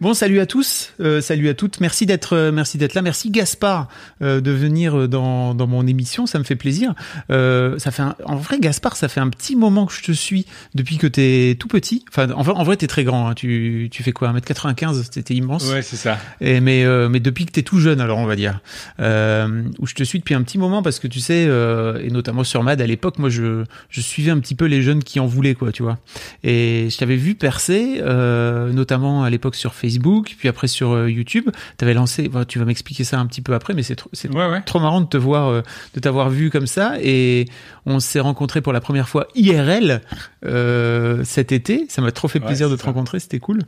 [0.00, 1.80] Bon, salut à tous, euh, salut à toutes.
[1.80, 3.02] Merci d'être, euh, merci d'être là.
[3.02, 3.88] Merci Gaspard
[4.20, 6.92] euh, de venir euh, dans, dans mon émission, ça me fait plaisir.
[7.30, 10.12] Euh, ça fait un- en vrai, Gaspard, ça fait un petit moment que je te
[10.12, 12.04] suis depuis que t'es tout petit.
[12.10, 13.28] Enfin, en, vrai- en vrai, t'es très grand.
[13.28, 13.34] hein.
[13.34, 15.70] Tu, tu fais quoi 1m95 C'était immense.
[15.70, 16.18] Ouais, c'est ça.
[16.40, 18.60] Et mais euh, mais depuis que t'es tout jeune, alors on va dire,
[18.98, 22.10] euh, où je te suis depuis un petit moment parce que tu sais, euh, et
[22.10, 25.20] notamment sur Mad à l'époque, moi je je suivais un petit peu les jeunes qui
[25.20, 25.98] en voulaient quoi, tu vois.
[26.42, 31.10] Et je t'avais vu percer, euh, notamment à l'époque sur Facebook, puis après sur euh,
[31.10, 31.48] YouTube.
[31.76, 34.28] T'avais lancé, bon, tu vas m'expliquer ça un petit peu après, mais c'est trop, c'est
[34.34, 34.62] Ouais, ouais.
[34.62, 35.62] trop marrant de te voir, euh,
[35.94, 36.94] de t'avoir vu comme ça.
[37.02, 37.44] Et
[37.86, 40.00] on s'est rencontrés pour la première fois IRL
[40.46, 41.86] euh, cet été.
[41.88, 42.86] Ça m'a trop fait Ouais, plaisir de te ça.
[42.88, 43.60] rencontrer, c'était cool.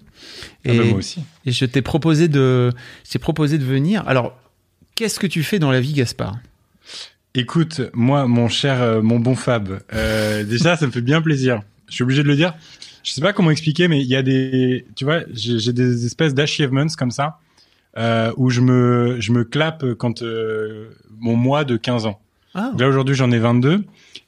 [0.67, 1.21] Ah bah, moi aussi.
[1.47, 2.73] Et je t'ai proposé de,
[3.11, 4.03] je proposé de venir.
[4.09, 4.37] Alors,
[4.95, 6.37] qu'est-ce que tu fais dans la vie, Gaspard?
[7.35, 11.61] Écoute, moi, mon cher, mon bon Fab, euh, déjà, ça me fait bien plaisir.
[11.89, 12.55] Je suis obligé de le dire.
[13.03, 16.35] Je sais pas comment expliquer, mais il y a des, tu vois, j'ai des espèces
[16.35, 17.39] d'achievements comme ça,
[17.99, 22.21] euh, où je me, je me clappe quand euh, mon mois de 15 ans.
[22.55, 23.83] Ah, Là aujourd'hui j'en ai 22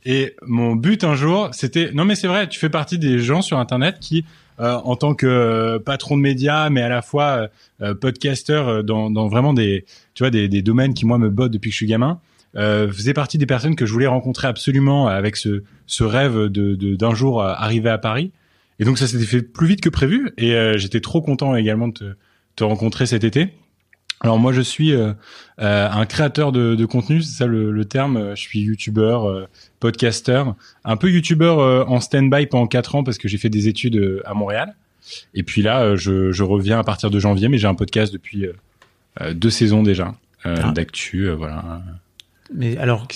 [0.07, 3.43] et mon but un jour c'était non mais c'est vrai tu fais partie des gens
[3.43, 4.25] sur internet qui
[4.61, 7.49] euh, en tant que euh, patron de médias mais à la fois euh,
[7.83, 11.29] euh, podcaster euh, dans, dans vraiment des tu vois des, des domaines qui moi me
[11.29, 12.19] bottent depuis que je suis gamin
[12.57, 16.75] euh, faisait partie des personnes que je voulais rencontrer absolument avec ce, ce rêve de
[16.77, 18.31] de- d'un jour arriver à Paris
[18.79, 21.89] et donc ça s'était fait plus vite que prévu et euh, j'étais trop content également
[21.89, 22.05] de te,
[22.57, 23.51] te rencontrer cet été
[24.21, 25.13] alors moi je suis euh,
[25.61, 28.31] euh, un créateur de, de contenu, c'est ça le, le terme.
[28.35, 29.47] Je suis youtubeur, euh,
[29.81, 30.55] podcasteur,
[30.85, 33.97] un peu youtubeur euh, en stand-by pendant quatre ans parce que j'ai fait des études
[33.97, 34.77] euh, à Montréal.
[35.35, 38.47] Et puis là, je, je reviens à partir de janvier, mais j'ai un podcast depuis
[39.35, 40.15] deux saisons déjà
[40.47, 40.71] euh, Ah.
[40.73, 41.83] d'actu, euh, voilà.
[42.53, 43.07] Mais alors,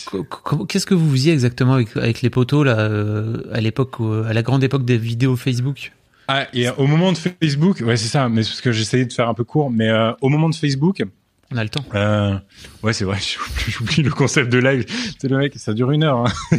[0.68, 4.32] qu'est-ce que vous faisiez exactement avec, avec les poteaux là, euh, à l'époque, où- à
[4.32, 5.92] la grande époque des vidéos Facebook?
[6.28, 9.12] Ah, et au moment de Facebook, ouais c'est ça, mais c'est parce que j'essayais de
[9.12, 11.02] faire un peu court, mais euh, au moment de Facebook,
[11.50, 11.84] On a le temps.
[11.94, 12.36] Euh,
[12.82, 13.16] ouais, c'est vrai,
[13.68, 14.84] j'oublie, le concept de live.
[15.18, 16.26] C'est le mec, ça dure une heure.
[16.26, 16.32] Hein.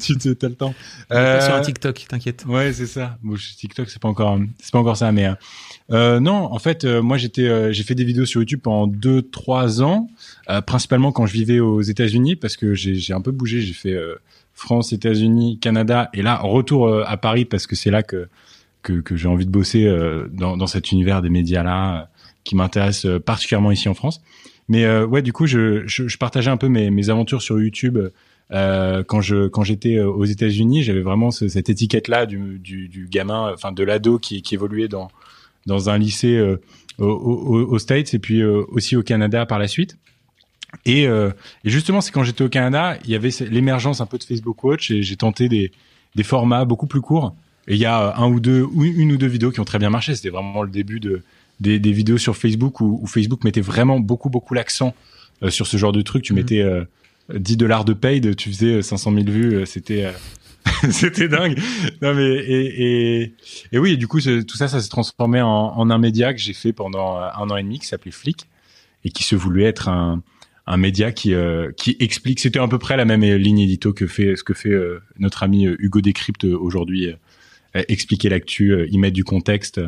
[0.00, 0.72] tu t'as le temps.
[1.08, 2.44] Pas sur un Euh, TikTok, t'inquiète.
[2.46, 3.18] Ouais, c'est ça.
[3.24, 5.28] Bon, TikTok, c'est pas encore, c'est pas encore ça, mais
[5.92, 6.52] euh, non.
[6.52, 9.82] En fait, euh, moi, j'étais, euh, j'ai fait des vidéos sur YouTube pendant deux, trois
[9.82, 10.08] ans,
[10.48, 13.60] euh, principalement quand je vivais aux États-Unis, parce que j'ai, un peu bougé.
[13.60, 14.14] J'ai fait euh,
[14.54, 18.28] France, États-Unis, Canada, et là, retour euh, à Paris parce que c'est là que
[18.82, 19.94] que, que j'ai envie de bosser
[20.32, 22.08] dans, dans cet univers des médias là,
[22.44, 24.22] qui m'intéresse particulièrement ici en France.
[24.68, 27.98] Mais ouais, du coup, je, je, je partageais un peu mes, mes aventures sur YouTube.
[28.52, 33.06] Euh, quand je quand j'étais aux États-Unis, j'avais vraiment ce- cette étiquette-là du, du, du
[33.06, 35.08] gamin, enfin de l'ado qui, qui évoluait dans
[35.66, 36.56] dans un lycée euh,
[36.98, 39.96] au- au- aux States et puis euh, aussi au Canada par la suite.
[40.86, 41.30] Et, euh,
[41.64, 44.24] et justement, c'est quand j'étais au Canada, il y avait ce- l'émergence un peu de
[44.24, 45.72] Facebook Watch et j'ai tenté des
[46.16, 47.34] des formats beaucoup plus courts.
[47.68, 49.90] Et il y a un ou deux une ou deux vidéos qui ont très bien
[49.90, 50.14] marché.
[50.14, 51.22] C'était vraiment le début de
[51.60, 54.94] des, des vidéos sur Facebook où, où Facebook mettait vraiment beaucoup beaucoup l'accent
[55.48, 56.22] sur ce genre de truc.
[56.24, 56.38] Tu Mhm.
[56.38, 56.84] mettais euh,
[57.34, 60.10] 10 dollars de paid, tu faisais euh, 500 000 vues, c'était
[60.90, 61.58] c'était dingue.
[62.02, 63.34] Non mais et et,
[63.72, 66.72] et oui, du coup tout ça ça s'est transformé en, un média que j'ai fait
[66.72, 68.48] pendant euh, un an et demi qui s'appelait Flick
[69.04, 70.22] et qui se voulait être un
[70.66, 72.40] un média qui euh, qui explique.
[72.40, 75.42] C'était à peu près la même ligne édito que fait ce que fait euh, notre
[75.42, 77.10] ami Hugo Décrypte aujourd'hui
[77.74, 79.80] expliquer l'actu y mettre du contexte.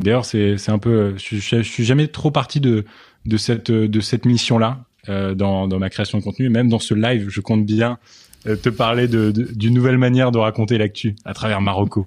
[0.00, 2.84] D'ailleurs c'est un peu je, je, je suis jamais trop parti de
[3.24, 6.48] de cette de cette mission là dans dans ma création de contenu.
[6.48, 7.98] Même dans ce live je compte bien
[8.44, 12.06] te parler de de- d'une nouvelle manière de raconter l'actu à travers Marocco.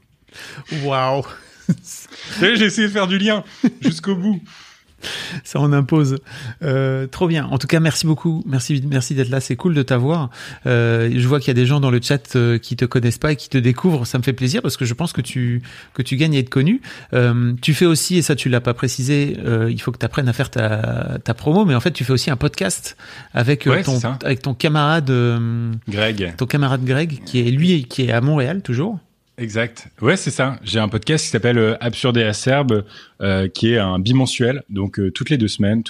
[0.84, 1.24] Waouh.
[2.42, 3.44] J'ai essayé de faire du lien
[3.82, 4.42] jusqu'au bout
[5.44, 6.18] Ça en impose.
[6.64, 7.46] Euh, trop bien.
[7.46, 8.44] En tout cas, merci beaucoup.
[8.46, 9.40] Merci, merci d'être là.
[9.40, 10.30] C'est cool de t'avoir.
[10.66, 13.18] Euh, je vois qu'il y a des gens dans le chat euh, qui te connaissent
[13.18, 14.06] pas et qui te découvrent.
[14.06, 15.62] Ça me fait plaisir parce que je pense que tu
[15.94, 16.82] que tu gagnes à être connu.
[17.14, 20.06] Euh, tu fais aussi, et ça tu l'as pas précisé, euh, il faut que tu
[20.06, 22.98] apprennes à faire ta, ta promo, mais en fait tu fais aussi un podcast
[23.34, 27.86] avec euh, Ouais, ton avec ton camarade euh, Greg ton camarade Greg qui est lui
[27.86, 29.00] qui est à Montréal toujours.
[29.40, 29.90] Exact.
[30.02, 30.58] Ouais, c'est ça.
[30.64, 32.86] J'ai un podcast qui s'appelle euh, Absurde et Acerbe,
[33.22, 34.64] euh, qui est un bimensuel.
[34.70, 35.84] Donc euh, toutes les deux semaines,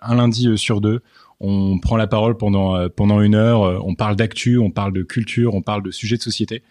[0.00, 1.02] un lundi euh, sur deux,
[1.38, 3.84] on prend la parole pendant euh, pendant une heure.
[3.86, 6.62] on parle d'actu, on parle de culture, on parle de sujets de société.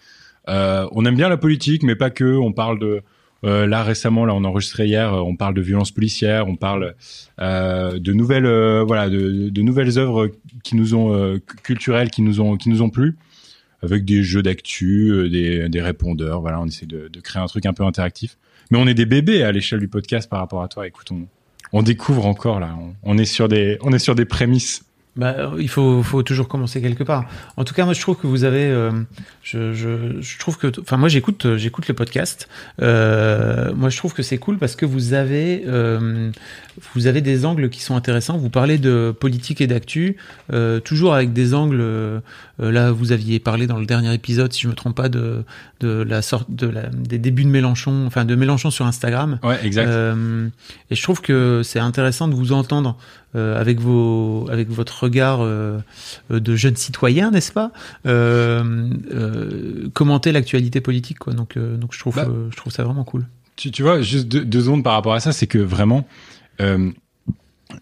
[0.48, 2.36] On aime bien la politique, mais pas que.
[2.36, 3.04] On parle de
[3.44, 6.96] là récemment, là on enregistré hier, on parle de violences policières, on parle
[7.40, 10.32] de nouvelles, voilà, de, de, nouvelles œuvres
[10.64, 13.18] qui nous ont culturelles, qui nous ont, qui nous ont plu,
[13.84, 16.42] avec des jeux d'actu, des, des répondeurs.
[16.42, 18.38] Voilà, on essaie de, de créer un truc un peu interactif.
[18.72, 20.88] Mais on est des bébés à l'échelle du podcast par rapport à toi.
[20.88, 21.28] Écoute, on,
[21.74, 22.78] on découvre encore là.
[23.04, 24.86] On, est sur des, on est sur des prémices.
[25.16, 27.26] Bah, il faut, faut toujours commencer quelque part.
[27.56, 28.92] En tout cas, moi, je trouve que vous avez, euh,
[29.44, 32.50] je, je, je, trouve que, enfin, moi, j'écoute, j'écoute le podcast.
[32.82, 36.32] Euh, moi, je trouve que c'est cool parce que vous avez, euh,
[36.96, 38.38] vous avez des angles qui sont intéressants.
[38.38, 40.18] Vous parlez de politique et d'actu,
[40.52, 41.82] euh, toujours avec des angles.
[41.82, 42.22] Euh,
[42.58, 45.44] là, vous aviez parlé dans le dernier épisode, si je me trompe pas, de,
[45.80, 49.38] de la sorte, de la, des débuts de Mélenchon, enfin, de Mélenchon sur Instagram.
[49.44, 49.90] Ouais, exact.
[50.90, 52.98] et je trouve que c'est intéressant de vous entendre
[53.36, 55.80] euh, avec vos, avec votre regard euh,
[56.30, 57.72] de jeune citoyen, n'est-ce pas
[58.06, 58.90] euh,
[59.94, 61.34] Commenter l'actualité politique, quoi.
[61.34, 63.26] Donc, donc je trouve, bah, je trouve ça vraiment cool.
[63.56, 66.08] Tu, tu vois, juste deux, deux secondes par rapport à ça, c'est que vraiment,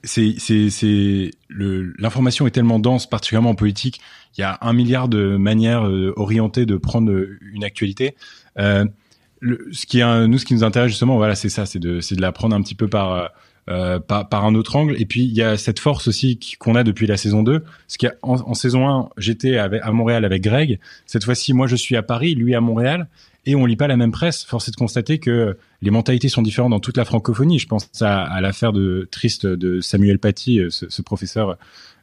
[0.03, 3.99] c'est c'est l'information est tellement dense, particulièrement en politique.
[4.37, 5.83] Il y a un milliard de manières
[6.15, 7.11] orientées de prendre
[7.41, 8.15] une actualité.
[8.57, 8.85] Euh,
[9.41, 11.99] le, ce qui est nous, ce qui nous intéresse justement, voilà, c'est ça, c'est de
[11.99, 13.31] c'est de la prendre un petit peu par
[13.69, 14.95] euh, par, par, un autre angle.
[14.99, 17.59] Et puis il y a cette force aussi qu'on a depuis la saison 2.
[17.59, 20.79] Parce qu'en en, saison 1, j'étais à Montréal avec Greg.
[21.05, 23.07] Cette fois-ci, moi je suis à Paris, lui à Montréal.
[23.45, 24.43] Et on lit pas la même presse.
[24.43, 27.57] Force est de constater que les mentalités sont différentes dans toute la francophonie.
[27.57, 31.55] Je pense à, à l'affaire de triste de Samuel Paty, euh, ce, ce professeur euh,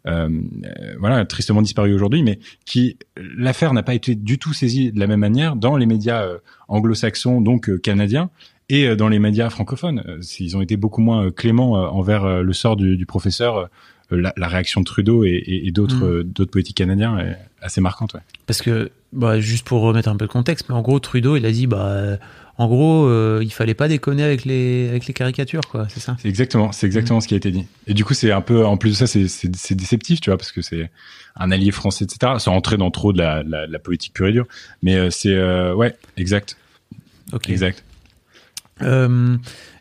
[0.06, 4.98] euh, voilà, tristement disparu aujourd'hui, mais qui l'affaire n'a pas été du tout saisie de
[4.98, 6.26] la même manière dans les médias
[6.68, 8.30] anglo-saxons, donc canadiens,
[8.68, 10.02] et euh, dans les médias francophones.
[10.06, 13.68] Euh, ils ont été beaucoup moins euh, cléments envers le sort du, du professeur.
[14.10, 16.22] La, la, réaction de Trudeau et, et, d'autres mm.
[16.22, 18.14] d'autres politiques canadiens est assez marquante.
[18.14, 18.20] Ouais.
[18.46, 21.44] Parce que, bah, juste pour remettre un peu le contexte, mais en gros, Trudeau, il
[21.44, 22.16] a dit, bah,
[22.58, 25.86] en gros, euh, il fallait pas déconner avec les avec les caricatures, quoi.
[25.90, 26.16] C'est ça?
[26.18, 27.22] C'est exactement, c'est exactement mm.
[27.22, 27.66] ce qui a été dit.
[27.86, 30.50] Et du coup, c'est un peu, en plus de ça, c'est déceptif, tu vois, parce
[30.50, 30.90] que c'est
[31.36, 32.32] un allié français, etc.
[32.38, 34.46] Sans entrer dans trop de la, la, la politique pure et dure,
[34.82, 36.56] mais c'est euh, ouais, exact.
[37.32, 37.48] Ok.
[37.48, 37.84] Exact.
[38.82, 39.36] Euh,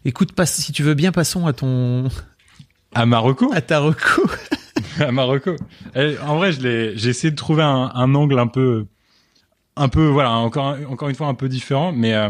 [0.05, 2.09] écoute, passe, si tu veux bien, passons à ton.
[2.93, 4.29] À Marocco À ta reco.
[4.99, 5.55] à Marocco.
[5.95, 8.85] Eh, en vrai, j'ai essayé de trouver un, un, angle un peu,
[9.75, 12.29] un peu, voilà, encore, encore une fois un peu différent, mais euh,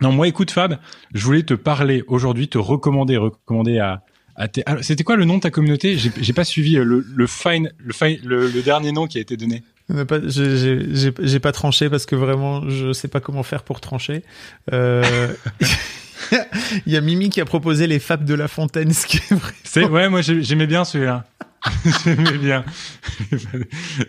[0.00, 0.78] non, moi, écoute, Fab,
[1.12, 4.02] je voulais te parler aujourd'hui, te recommander, recommander à,
[4.36, 4.64] à tes...
[4.82, 5.96] c'était quoi le nom de ta communauté?
[5.96, 9.36] J'ai pas suivi le, le fine, le, fine le, le dernier nom qui a été
[9.36, 9.62] donné.
[9.88, 14.22] J'ai pas tranché parce que vraiment, je sais pas comment faire pour trancher.
[14.72, 15.32] Euh,
[16.86, 19.34] il y a Mimi qui a proposé les Fab de la Fontaine, ce qui est
[19.34, 19.52] vrai.
[19.62, 21.24] C'est ouais, moi j'aimais bien celui-là.
[22.04, 22.64] J'aimais bien.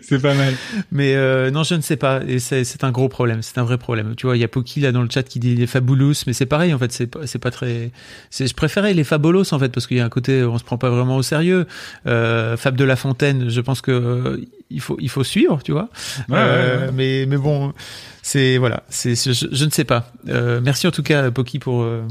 [0.02, 0.54] c'est pas mal.
[0.92, 2.20] Mais euh, non, je ne sais pas.
[2.26, 3.42] Et c'est un gros problème.
[3.42, 4.14] C'est un vrai problème.
[4.16, 6.32] Tu vois, il y a Poki là dans le chat qui dit les fabulous, mais
[6.32, 6.92] c'est pareil en fait.
[6.92, 7.90] C'est pas, c'est pas très.
[8.38, 10.78] Je préférais les fabolos en fait parce qu'il y a un côté on se prend
[10.78, 11.66] pas vraiment au sérieux.
[12.06, 15.72] Euh, Fab de la Fontaine, je pense que euh, il faut il faut suivre, tu
[15.72, 15.88] vois.
[16.30, 17.72] euh, Mais mais bon,
[18.22, 18.82] c'est voilà.
[18.88, 20.12] C'est je, je, ne sais pas.
[20.28, 22.02] Euh, merci en tout cas Poki pour euh,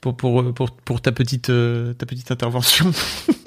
[0.00, 1.50] pour pour pour, pour ta petite
[1.98, 2.90] ta petite intervention.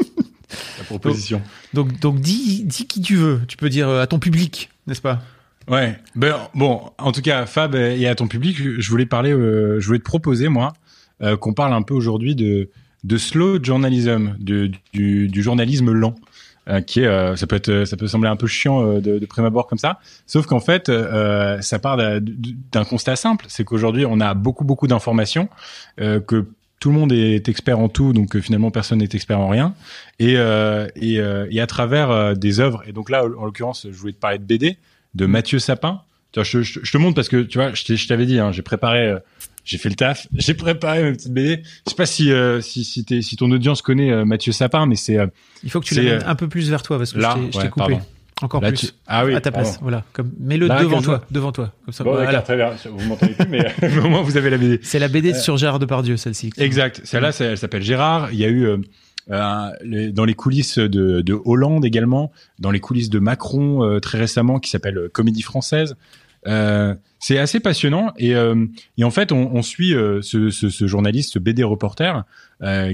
[0.86, 1.42] proposition.
[1.74, 3.42] Donc, donc, dis, dis qui tu veux.
[3.48, 5.22] Tu peux dire euh, à ton public, n'est-ce pas?
[5.68, 5.98] Ouais.
[6.16, 9.86] Ben bon, en tout cas, Fab et à ton public, je voulais parler, euh, je
[9.86, 10.74] voulais te proposer moi
[11.22, 12.69] euh, qu'on parle un peu aujourd'hui de
[13.06, 16.16] de slow journalism, de, du, du journalisme lent.
[16.85, 19.68] qui est, ça peut être, ça peut sembler un peu chiant de, de prime abord
[19.68, 20.92] comme ça, sauf qu'en fait,
[21.62, 25.47] ça part d'un constat simple, c'est qu'aujourd'hui on a beaucoup beaucoup d'informations
[25.97, 26.45] que
[26.80, 29.76] tout le monde est expert en tout, donc euh, finalement personne n'est expert en rien.
[30.19, 33.86] Et, euh, et, euh, et, à travers euh, des œuvres, et donc là, en l'occurrence,
[33.90, 34.78] je voulais te parler de BD,
[35.14, 36.02] de Mathieu Sapin.
[36.36, 39.16] Je, je, je te montre parce que tu vois, je t'avais dit, hein, j'ai préparé,
[39.66, 41.64] j'ai fait le taf, j'ai préparé ma petite BD.
[41.64, 42.31] Je sais pas si
[42.62, 45.18] si si, si ton audience connaît Mathieu Sapin, mais c'est.
[45.64, 47.94] Il faut que tu l'amènes un peu plus vers toi parce que je t'ai coupé.
[47.94, 48.02] Pardon.
[48.42, 48.96] Encore plus.
[49.08, 49.36] Ah oui.
[49.36, 49.80] À ta place.
[49.81, 50.04] Voilà.
[50.14, 51.22] Comme, mets-le devant toi.
[51.31, 51.74] Devant toi.
[51.86, 52.04] Comme ça.
[52.04, 52.42] Bon, voilà.
[52.42, 52.72] très bien.
[52.92, 53.66] Vous m'entendez plus, mais
[54.04, 54.80] au moins vous avez la BD.
[54.81, 56.52] C'est la BD sur Gérard Depardieu, celle-ci.
[56.58, 57.02] Exact.
[57.04, 58.31] Celle-là, elle s'appelle Gérard.
[58.31, 58.78] Il y a eu, euh,
[59.31, 64.18] euh, dans les coulisses de, de, Hollande également, dans les coulisses de Macron euh, très
[64.18, 65.96] récemment, qui s'appelle Comédie française.
[66.48, 68.66] Euh, c'est assez passionnant et, euh,
[68.98, 72.24] et, en fait on, on suit euh, ce, ce, ce, journaliste, ce BD reporter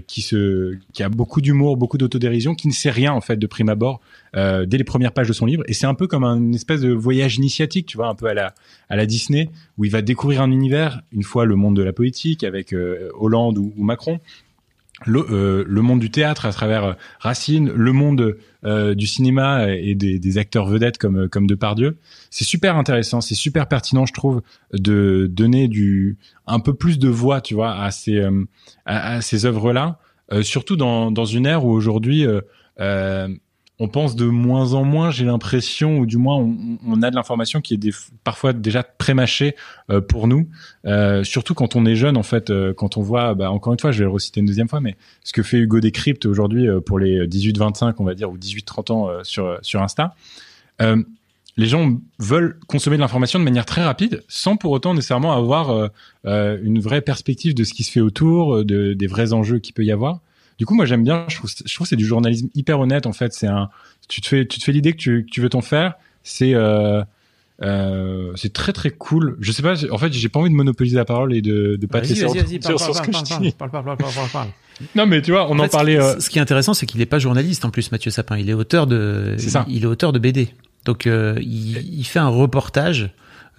[0.08, 3.48] qui se qui a beaucoup d'humour, beaucoup d'autodérision, qui ne sait rien en fait de
[3.48, 4.00] prime abord
[4.36, 5.64] dès les premières pages de son livre.
[5.68, 8.36] Et c'est un peu comme un espèce de voyage initiatique, tu vois, un peu à
[8.36, 8.54] la
[8.90, 9.50] à la Disney
[9.80, 12.75] où il va découvrir un univers une fois le monde de la politique avec
[13.16, 14.20] Hollande ou, ou Macron
[15.04, 19.70] le, euh, le monde du théâtre à travers euh, Racine, le monde euh, du cinéma
[19.70, 21.98] et des, des, acteurs vedettes comme comme Depardieu.
[22.30, 24.42] C'est super intéressant, c'est super pertinent, je trouve,
[24.74, 28.24] de donner du un peu plus de voix, tu vois, à ces
[28.86, 30.00] à, à, ces œuvres-là,
[30.42, 32.25] surtout dans dans une ère où aujourd'hui
[33.79, 37.60] on pense de moins en moins, j'ai l'impression, ou du moins on, a de l'information
[37.60, 37.91] qui est des,
[38.24, 39.55] parfois déjà prémâchée
[39.89, 40.48] euh, pour nous,
[40.86, 43.79] euh, surtout quand on est jeune en fait, euh, quand on voit, bah, encore une
[43.79, 46.67] fois, je vais le reciter une deuxième fois, mais ce que fait Hugo Décrypte aujourd'hui
[46.86, 50.15] pour les 18-25, on va dire, ou 18-30 ans sur sur Insta.
[50.79, 55.89] les gens veulent consommer de l'information de manière très rapide, sans pour autant nécessairement avoir
[56.24, 59.84] une vraie perspective de ce qui se fait autour, de, des vrais enjeux qu'il peut
[59.84, 60.22] y avoir.
[60.57, 61.25] Du coup, moi, j'aime bien.
[61.27, 63.05] Je trouve, je trouve c'est du journalisme hyper honnête.
[63.05, 63.69] En fait, c'est un.
[64.07, 65.95] Tu te fais, tu te fais l'idée que tu, tu veux t'en faire.
[66.24, 67.03] C'est euh,
[67.62, 69.38] euh, c'est très très cool.
[69.39, 69.75] Je sais pas.
[69.91, 72.21] En fait, j'ai pas envie de monopoliser la parole et de de pas te laisser
[72.21, 73.51] sur, ce que je dis.
[73.51, 74.47] Parle, parle, parle, parle, parle,
[74.95, 76.00] Non, mais tu vois, on en, parlait.
[76.00, 76.19] Euh...
[76.19, 78.38] Ce qui est intéressant, c'est qu'il est pas journaliste en plus, Mathieu Sapin.
[78.38, 79.35] Il est auteur de.
[79.38, 79.65] C'est ça.
[79.67, 80.50] Il, il est auteur de BD.
[80.85, 83.09] Donc, euh, il, il fait un reportage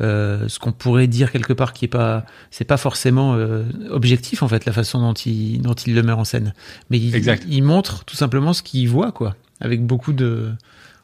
[0.03, 4.43] euh, ce qu'on pourrait dire quelque part qui est pas c'est pas forcément euh, objectif
[4.43, 6.53] en fait la façon dont il dont il le met en scène.
[6.91, 7.17] Mais il,
[7.49, 9.37] il, montre tout simplement ce qu'il voit quoi.
[9.61, 10.51] Avec beaucoup de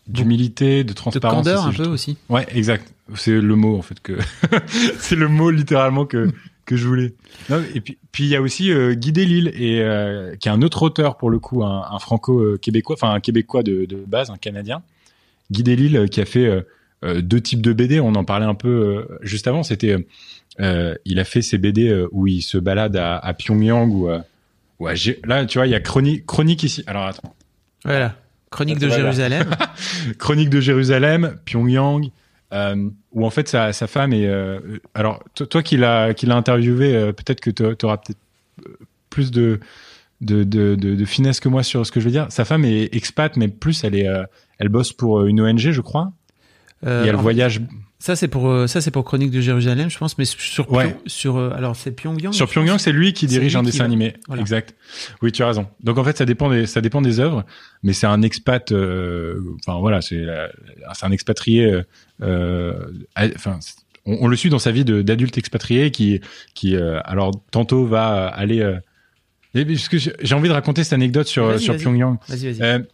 [0.09, 2.19] d'humilité de transparence de candeur un peu aussi.
[2.29, 2.93] Ouais exact.
[3.15, 4.19] C'est le mot en fait que
[4.99, 6.31] c'est le mot littéralement que
[6.67, 7.15] que je voulais.
[7.49, 10.53] Non, et puis puis il y a aussi euh, Guy Delisle et euh, qui est
[10.53, 13.97] un autre auteur pour le coup un, un franco québécois enfin un québécois de, de
[14.07, 14.83] base un canadien.
[15.51, 16.63] Guy Delisle qui a fait
[17.03, 18.01] deux types de BD.
[18.01, 19.63] On en parlait un peu euh, juste avant.
[19.63, 19.97] C'était,
[20.61, 24.09] euh, il a fait ses BD où il se balade à, à Pyongyang ou,
[24.79, 24.93] ou à,
[25.25, 26.85] là, tu vois, il y a chronique, chronique ici.
[26.87, 27.35] Alors attends.
[27.85, 28.17] Voilà.
[28.53, 29.51] Chronique de Jérusalem.
[30.19, 32.11] Chronique de Jérusalem, Pyongyang,
[32.53, 34.27] euh, où en fait sa, sa femme est.
[34.27, 34.61] Euh,
[34.95, 38.19] alors toi, toi qui l'a qui l'a interviewé, euh, peut-être que tu auras peut-être
[39.11, 39.59] plus de
[40.21, 42.27] de, de, de de, finesse que moi sur ce que je veux dire.
[42.31, 44.09] Sa femme est expat, mais plus elle est
[44.59, 46.13] elle bosse pour une ONG, je crois.
[46.87, 47.61] Euh, Il y a le voyage.
[47.99, 50.67] Ça c'est pour euh, ça c'est pour Chronique de Jérusalem, je pense, mais sur
[51.07, 52.33] sur euh, alors c'est Pyongyang.
[52.33, 54.15] Sur Pyongyang, c'est lui qui dirige un dessin animé.
[54.37, 54.75] Exact.
[55.23, 55.69] Oui, tu as raison.
[55.85, 57.45] Donc en fait, ça dépend des ça dépend des œuvres,
[57.85, 58.73] mais c'est un expat.
[58.73, 60.27] Enfin voilà, c'est
[60.95, 61.83] c'est un expatrié.
[62.21, 63.61] Enfin,
[64.05, 66.21] on, le suit dans sa vie d'adulte expatrié qui
[66.55, 68.69] qui alors tantôt va aller.
[69.55, 72.19] j'ai envie de raconter cette anecdote sur sur Pyongyang.
[72.29, 72.85] Vas-y, vas-y.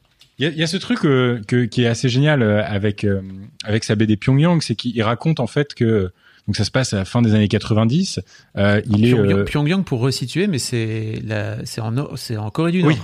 [0.40, 3.23] Il y a, ce truc euh, que, qui est assez génial euh, avec euh,
[3.64, 6.12] avec sa BD Pyongyang, c'est qu'il raconte en fait que
[6.47, 8.21] donc ça se passe à la fin des années 90.
[8.57, 11.23] Euh, il est Pyongyang, Pyongyang pour resituer, mais c'est
[11.64, 12.92] c'est en c'est en Corée du Nord.
[12.92, 12.99] Oui.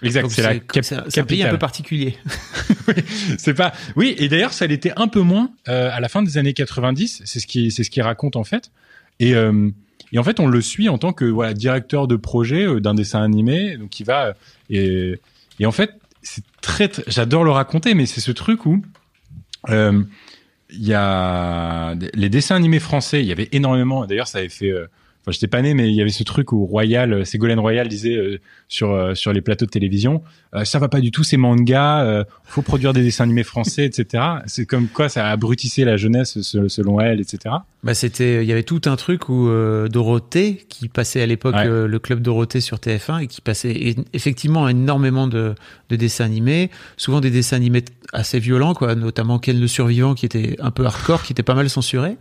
[0.00, 2.16] Exact, c'est la c'est un pays un peu particulier.
[2.88, 2.94] oui,
[3.36, 3.72] c'est pas.
[3.96, 7.22] Oui, et d'ailleurs, ça l'était un peu moins euh, à la fin des années 90.
[7.24, 8.70] C'est ce qui, c'est ce qu'il raconte en fait.
[9.18, 9.70] Et euh,
[10.12, 13.22] et en fait, on le suit en tant que voilà directeur de projet d'un dessin
[13.22, 14.34] animé, donc il va
[14.70, 15.18] et
[15.58, 18.82] et en fait, c'est très, j'adore le raconter, mais c'est ce truc où
[19.68, 20.02] euh,
[20.70, 23.20] il y a les dessins animés français.
[23.20, 24.06] Il y avait énormément.
[24.06, 24.86] D'ailleurs, ça avait fait euh,
[25.28, 27.86] Enfin, j'étais pas né, mais il y avait ce truc où Royal, euh, Ségolène Royal
[27.86, 30.22] disait euh, sur euh, sur les plateaux de télévision,
[30.64, 34.24] ça va pas du tout ces mangas, faut produire des dessins animés français, etc.
[34.46, 37.56] C'est comme quoi ça a abrutissé la jeunesse selon elle, etc.
[37.82, 39.50] Bah c'était, il y avait tout un truc où
[39.90, 45.26] Dorothée, qui passait à l'époque le club Dorothée sur TF1 et qui passait effectivement énormément
[45.26, 45.54] de,
[45.90, 50.24] de dessins animés, souvent des dessins animés assez violents, quoi, notamment Ken le survivant qui
[50.24, 52.16] était un peu hardcore, qui était pas mal censuré.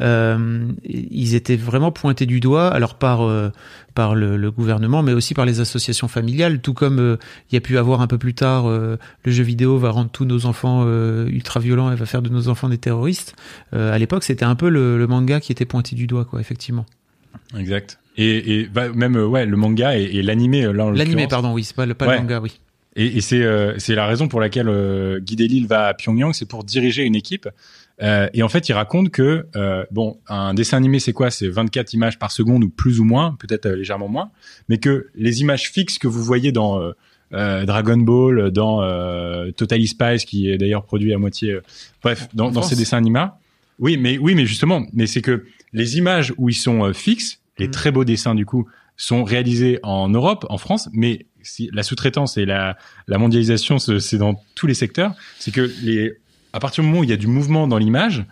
[0.00, 3.50] ils étaient vraiment pointés du doigt, alors par euh,
[3.94, 7.16] par le, gouvernement, mais aussi par les associations familiales, tout comme euh,
[7.50, 10.10] il y a pu avoir un peu plus tard euh, le jeu vidéo va rendre
[10.10, 10.86] tous nos enfants
[11.26, 13.34] ultra violents et va faire de nos enfants des terroristes.
[13.72, 16.86] à l'époque, c'était un peu le, manga qui était pointé du doigt, quoi, effectivement.
[17.56, 17.98] Exact.
[18.16, 20.70] Et, et bah, même ouais, le manga et, et l'animé.
[20.72, 22.60] L'animé, pardon, oui, c'est pas le pas le manga, oui.
[22.98, 23.44] Et, et c'est
[23.78, 24.68] c'est la raison pour laquelle
[25.22, 27.48] Guy Delisle va à Pyongyang, c'est pour diriger une équipe
[28.00, 31.30] euh, et en fait, il raconte que euh, bon, un dessin animé, c'est quoi?
[31.30, 34.30] C'est 24 images par seconde ou plus ou moins, peut-être euh, légèrement moins,
[34.68, 36.92] mais que les images fixes que vous voyez dans euh,
[37.32, 38.80] euh, Dragon Ball, dans
[39.52, 41.58] Totally Spice, qui est d'ailleurs produit à moitié,
[42.02, 43.26] bref, dans, dans ces dessins animés.
[43.78, 47.68] Oui, mais oui, mais justement, mais c'est que les images où ils sont fixes, les
[47.68, 47.70] mm.
[47.70, 51.26] très beaux dessins du coup, sont réalisés en Europe, en France, mais
[51.72, 52.76] la sous-traitance et la,
[53.08, 55.14] mondialisation, c'est dans tous les secteurs.
[55.38, 56.16] C'est que les
[56.52, 58.24] à partir du moment où il y a du mouvement dans l'image,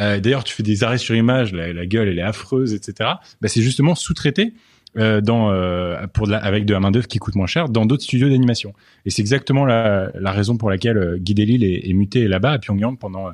[0.00, 3.10] euh, d'ailleurs tu fais des arrêts sur image, la, gueule elle est affreuse, etc.
[3.40, 4.52] Bah, c'est justement sous-traité
[4.96, 8.28] euh, euh, pour avec de la main d'œuvre qui coûte moins cher dans d'autres studios
[8.28, 8.74] d'animation.
[9.06, 13.30] Et c'est exactement la, raison pour laquelle Guy Delisle est, muté là-bas à Pyongyang pendant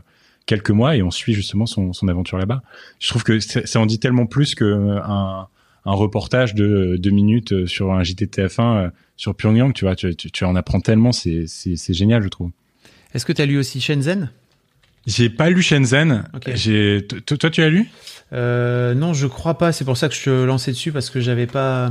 [0.46, 2.62] quelques mois et on suit justement son, son aventure là-bas.
[2.98, 5.48] Je trouve que ça en dit tellement plus que un,
[5.84, 10.14] un reportage de deux minutes euh, sur un JTTF1 euh, sur Pyongyang, tu vois, tu,
[10.16, 12.50] tu, tu en apprends tellement, c'est c'est c'est génial, je trouve.
[13.14, 14.30] Est-ce que tu as lu aussi Shenzhen?
[15.06, 16.24] J'ai pas lu Shenzhen.
[16.54, 17.88] J'ai toi tu as lu?
[18.32, 19.72] Euh, non, je crois pas.
[19.72, 21.90] C'est pour ça que je te lançais dessus parce que j'avais pas,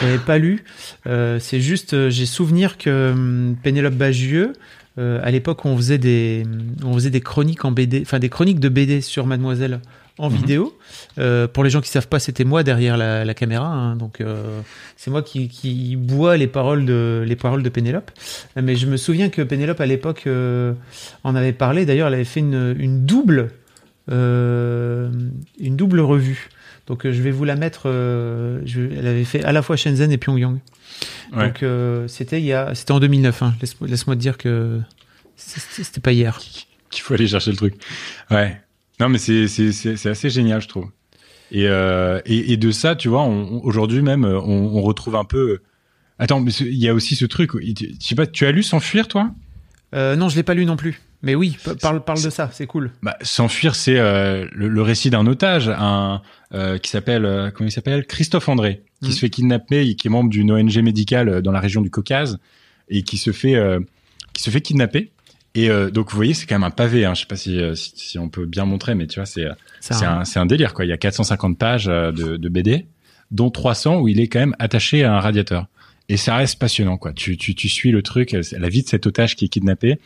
[0.00, 0.64] j'avais pas lu.
[1.06, 4.54] Euh, c'est juste, euh, j'ai souvenir que Pénélope Bagieux,
[4.98, 6.44] euh, à l'époque, on faisait des,
[6.84, 9.80] on faisait des chroniques en BD, enfin des chroniques de BD sur Mademoiselle
[10.20, 10.36] en Mhm.
[10.36, 10.78] vidéo.
[11.18, 13.66] Euh, pour les gens qui savent pas, c'était moi derrière la, la caméra.
[13.66, 13.96] hein.
[13.96, 14.60] donc euh,
[14.96, 18.10] c'est moi qui, qui bois les paroles de les paroles de Pénélope.
[18.56, 20.72] Mais je me souviens que Pénélope à l'époque euh,
[21.24, 21.86] en avait parlé.
[21.86, 23.50] D'ailleurs, elle avait fait une, une double
[24.10, 25.10] euh,
[25.58, 26.48] une double revue.
[26.86, 27.82] Donc euh, je vais vous la mettre.
[27.86, 30.58] euh, je- elle avait fait à la fois Shenzhen et Pyongyang.
[31.32, 31.46] Ouais.
[31.46, 33.42] Donc euh, c'était il y a, c'était en 2009.
[33.42, 33.54] Hein.
[33.60, 34.80] Laisse- Laisse-moi te dire que
[35.36, 36.38] c'était pas hier.
[36.90, 37.74] qu'il faut aller chercher le truc.
[38.30, 38.60] Ouais.
[39.00, 40.88] Non, mais c'est c'est c'est c'est assez génial, je trouve.
[41.52, 45.16] Et euh, et, et de ça, tu vois, on, on- aujourd'hui même, on, on retrouve
[45.16, 45.60] un peu.
[46.18, 47.52] Attends, mais il y a aussi ce truc.
[47.60, 49.30] Je sais pas, tu as lu S'enfuir, toi?
[49.94, 51.00] Euh, non, je l'ai pas lu non plus.
[51.22, 52.50] Mais oui, pa- parle parle de ça.
[52.52, 52.90] C'est cool.
[53.02, 56.22] bah, S'enfuir, c'est euh, le, le récit d'un otage, un
[56.54, 58.06] euh, qui s'appelle euh, comment il s'appelle?
[58.06, 59.14] Christophe André, qui Mhm.
[59.14, 62.38] se fait kidnapper, et qui est membre d'une ONG médicale dans la région du Caucase
[62.88, 63.56] et qui se fait
[64.34, 65.10] qui se fait kidnapper.
[65.54, 67.04] Et euh, donc vous voyez, c'est quand même un pavé.
[67.04, 67.14] Hein.
[67.14, 69.46] Je sais pas si, euh, si si on peut bien montrer, mais tu vois, c'est
[69.80, 70.84] c'est un, c'est un délire, quoi.
[70.84, 72.86] Il y a 450 pages euh, de, de BD,
[73.30, 75.66] dont 300 où il est quand même attaché à un radiateur.
[76.08, 77.12] Et ça reste passionnant, quoi.
[77.12, 80.00] Tu, tu, tu suis le truc, euh, la vie de cet otage qui est kidnappé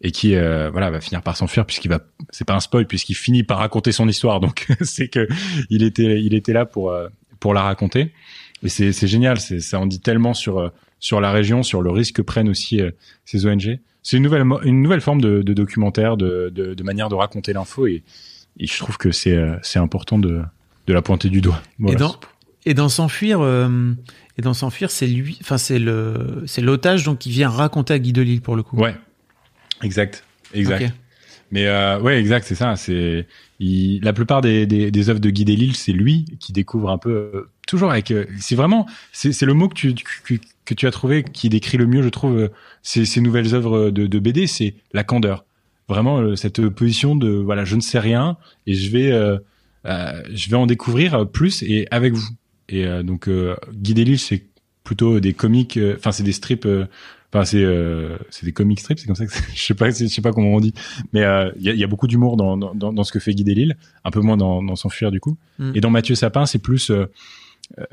[0.00, 2.00] et qui, euh, voilà, va finir par s'enfuir puisqu'il va,
[2.30, 4.38] c'est pas un spoil puisqu'il finit par raconter son histoire.
[4.38, 5.26] Donc, c'est que
[5.70, 7.08] il était, il était là pour, euh,
[7.40, 8.12] pour la raconter.
[8.62, 9.40] Et c'est, c'est génial.
[9.40, 12.80] C'est, ça en dit tellement sur, sur la région, sur le risque que prennent aussi
[12.80, 12.90] euh,
[13.24, 13.80] ces ONG.
[14.04, 17.52] C'est une nouvelle, une nouvelle forme de, de documentaire, de, de, de manière de raconter
[17.52, 18.04] l'info et,
[18.60, 20.42] et je trouve que c'est euh, c'est important de
[20.86, 21.60] de la pointer du doigt.
[21.80, 21.96] Voilà.
[21.96, 22.16] Et dans
[22.66, 23.92] et dans s'enfuir, euh,
[24.38, 27.98] et dans s'enfuir, c'est lui, enfin c'est le c'est l'otage donc qui vient raconter à
[27.98, 28.76] Guy Delisle pour le coup.
[28.76, 28.94] Ouais,
[29.82, 30.94] exact, exact.
[31.50, 32.76] Mais euh, ouais, exact, c'est ça.
[32.76, 33.26] C'est
[33.60, 37.10] la plupart des, des, des œuvres de Guy Delisle, c'est lui qui découvre un peu
[37.10, 38.10] euh, toujours avec.
[38.10, 41.76] euh, c'est vraiment c'est le mot que tu que, que tu as trouvé qui décrit
[41.78, 42.48] le mieux, je trouve, euh,
[42.82, 45.44] ces, ces nouvelles œuvres de, de BD, c'est la candeur.
[45.88, 49.38] Vraiment euh, cette position de voilà, je ne sais rien et je vais euh,
[49.86, 52.28] euh, je vais en découvrir plus et avec vous.
[52.68, 54.44] Et euh, donc euh, Guy Delisle, c'est
[54.82, 56.66] plutôt des comics, euh, enfin c'est des strips.
[56.66, 56.86] euh,
[57.36, 60.06] Enfin, c'est euh, c'est des comic strips, c'est comme ça que je sais pas, je
[60.06, 60.72] sais pas comment on dit,
[61.12, 63.42] mais euh, il y, y a beaucoup d'humour dans, dans, dans, ce que fait Guy
[63.42, 65.36] Delisle, un peu moins dans, dans s'enfuir du coup.
[65.58, 65.72] Mm.
[65.74, 66.92] Et dans Mathieu Sapin, c'est plus,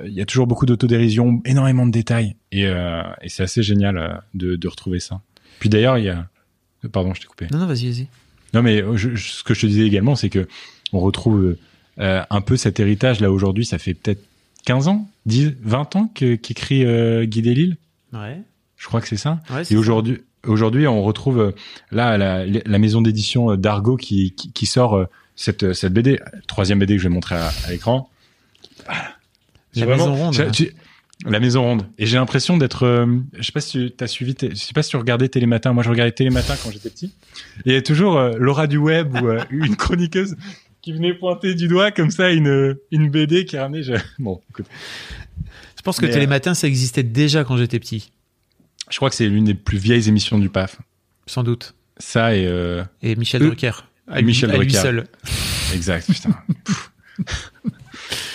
[0.06, 3.98] il y a toujours beaucoup d'autodérision, énormément de détails, et, euh, et c'est assez génial
[3.98, 5.22] euh, de, de retrouver ça.
[5.60, 6.28] Puis d'ailleurs, il y a,
[6.92, 7.48] pardon, je t'ai coupé.
[7.52, 8.08] Non non, vas-y vas-y.
[8.54, 10.48] Non, mais euh, je- je- ce que je te disais également, c'est que
[10.94, 11.56] on retrouve
[12.00, 13.66] euh, un peu cet héritage là aujourd'hui.
[13.66, 14.24] Ça fait peut-être
[14.66, 17.78] 15 ans, 10, 20 ans qu'écrit euh, Guy Delisle.
[18.14, 18.38] Ouais.
[18.78, 19.40] Je crois que c'est ça.
[19.52, 19.64] Ouais.
[19.72, 21.52] Et aujourd'hui, aujourd'hui, on retrouve euh,
[21.92, 26.20] là la, la maison d'édition euh, d'Argo qui, qui, qui sort euh, cette, cette BD,
[26.48, 28.10] troisième BD que je vais montrer à, à l'écran.
[28.86, 29.02] Voilà.
[29.76, 30.34] La maison ronde.
[30.34, 30.74] j'ai- tu-
[31.26, 31.86] la maison ronde.
[32.00, 32.84] Et j'ai l'impression d'être.
[32.84, 33.06] euh,
[33.38, 34.36] je sais pas si tu as suivi.
[34.42, 35.72] Je sais pas si tu regardais Télématin.
[35.72, 37.14] Moi, je regardais Télématin quand j'étais petit.
[37.66, 40.36] Et il y a toujours euh, Laura du web ou euh, une chroniqueuse
[40.82, 43.84] qui venait pointer du doigt comme ça une une BD qui ramenait.
[43.84, 44.66] je- Bon, écoute.
[45.78, 48.12] Je pense que Mais, Télématin ça existait déjà quand j'étais petit,
[48.90, 50.78] Je crois que c'est l'une des plus vieilles émissions du PAF.
[51.28, 51.76] sans doute.
[51.98, 53.72] Ça et euh, Et Michel Drucker.
[54.08, 54.82] À Michel lui, à lui Drucker.
[54.82, 55.04] seul.
[55.76, 56.36] Exact, putain.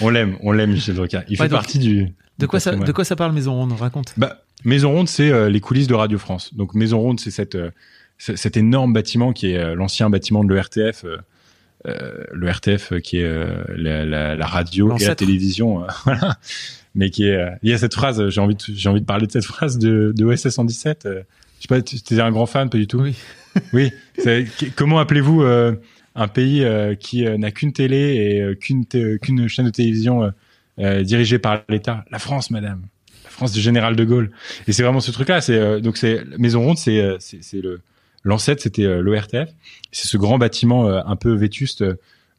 [0.01, 1.21] on l'aime, on l'aime, Michel Drucker.
[1.29, 2.13] Il Ouais, fait donc, partie du.
[2.39, 3.73] De quoi ça de quoi ça parle Maison Ronde?
[3.73, 4.13] Raconte.
[4.17, 6.55] Bah, Maison Ronde, c'est euh, les coulisses de Radio France.
[6.55, 7.71] Donc Maison Ronde, c'est cette, euh,
[8.19, 11.05] cet énorme bâtiment qui est euh, l'ancien bâtiment de l'ERTF,
[11.85, 16.37] le RTF qui est la, la- la radio et la télévision, voilà.
[16.95, 19.27] Mais qui est, il y a cette phrase, j'ai envie, de, j'ai envie de parler
[19.27, 21.07] de cette phrase de, de OSS 117.
[21.07, 21.23] euh,
[21.59, 23.01] je sais pas, tu es un grand fan, pas du tout?
[23.01, 23.15] Oui.
[23.73, 23.93] Oui.
[24.77, 25.73] comment appelez-vous euh,
[26.16, 30.33] un pays euh, qui euh, n'a qu'une télé et euh, qu'une chaîne de télévision
[30.79, 32.83] dirigée par l'État La France, madame.
[33.24, 34.31] La France du général de Gaulle.
[34.68, 35.40] Et c'est vraiment ce truc-là.
[35.40, 37.81] C'est donc c'est Maison Ronde, c'est c'est c'est le
[38.24, 39.48] l'ancêtre, c'était l'ORTF.
[39.92, 41.83] C'est ce grand bâtiment un peu vétuste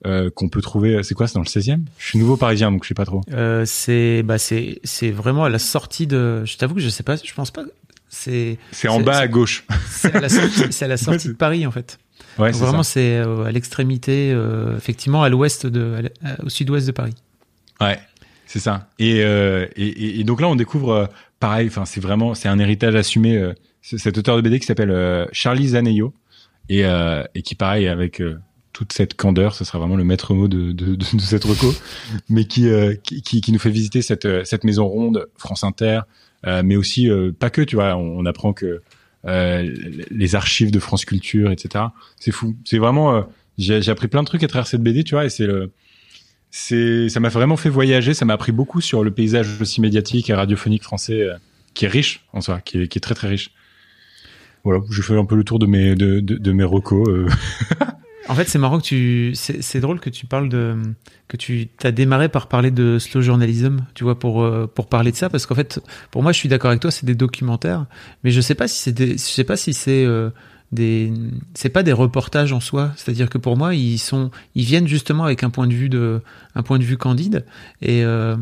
[0.05, 1.01] euh, qu'on peut trouver.
[1.01, 3.21] C'est quoi C'est dans le 16e Je suis nouveau parisien, donc je sais pas trop.
[3.31, 6.45] Euh, c'est bah c'est c'est vraiment à la sortie de.
[6.45, 7.15] Je t'avoue que je sais pas.
[7.15, 7.63] Je pense pas.
[8.09, 9.65] C'est C'est en bas à gauche.
[9.89, 11.97] c'est à la sortie, c'est à la sortie c'est- de Paris en fait.
[12.39, 16.86] Ouais, Donc vraiment c'est euh, à l'extrémité, euh, effectivement à l'ouest de, à au sud-ouest
[16.86, 17.15] de Paris.
[17.82, 17.99] Ouais,
[18.47, 18.88] c'est ça.
[18.97, 21.06] Et, euh, et, donc là, on découvre euh,
[21.39, 21.67] pareil.
[21.67, 23.38] Enfin, c'est vraiment, c'est un héritage assumé.
[23.38, 26.13] Euh, cet auteur de BD qui s'appelle Charlie Zaneyo
[26.67, 28.21] et, et qui pareil avec
[28.73, 31.73] toute cette candeur, ce sera vraiment le maître mot de, de, de, cette reco,
[32.30, 32.67] mais qui,
[33.01, 36.01] qui, qui, nous fait visiter cette, cette maison ronde, France Inter,
[36.43, 38.82] mais aussi pas que, tu vois, on, on apprend que
[39.23, 41.86] les archives de France Culture, etc.
[42.19, 42.56] C'est fou.
[42.63, 43.27] C'est vraiment,
[43.58, 45.71] j'ai appris plein de trucs à travers cette BD, tu vois, et c'est le,
[46.49, 48.13] c'est, ça m'a vraiment fait voyager.
[48.13, 51.36] Ça m'a appris beaucoup sur le paysage aussi médiatique et radiophonique français, euh,
[51.73, 53.51] qui est riche en soi, qui est, qui est très très riche.
[54.63, 57.08] Voilà, je fais un peu le tour de mes de, de, de mes recos.
[58.27, 58.31] Euh.
[58.31, 60.75] En fait, c'est marrant que tu, c'est drôle que tu parles de,
[61.27, 65.11] que tu as démarré par parler de slow journalism, tu vois, pour euh, pour parler
[65.11, 65.79] de ça, parce qu'en fait,
[66.11, 67.85] pour moi, je suis d'accord avec toi, c'est des documentaires,
[68.23, 70.05] mais je sais pas si c'est, je sais pas si c'est
[70.71, 71.13] des
[71.53, 75.23] c'est pas des reportages en soi c'est-à-dire que pour moi ils sont ils viennent justement
[75.23, 76.21] avec un point de vue de
[76.55, 77.45] un point de vue candide
[77.81, 78.35] et euh,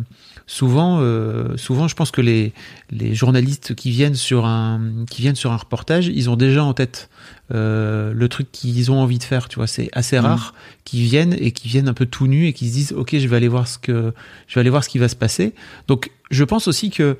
[0.47, 2.53] souvent euh, souvent je pense que les
[2.91, 6.73] les journalistes qui viennent sur un qui viennent sur un reportage ils ont déjà en
[6.73, 7.10] tête
[7.53, 10.23] euh, le truc qu'ils ont envie de faire tu vois c'est assez mmh.
[10.23, 10.53] rare
[10.84, 13.27] qu'ils viennent et qui viennent un peu tout nus et qui se disent ok je
[13.27, 14.13] vais aller voir ce que
[14.47, 15.55] je vais aller voir ce qui va se passer
[15.88, 17.17] donc je pense aussi que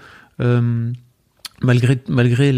[1.62, 2.52] malgré malgré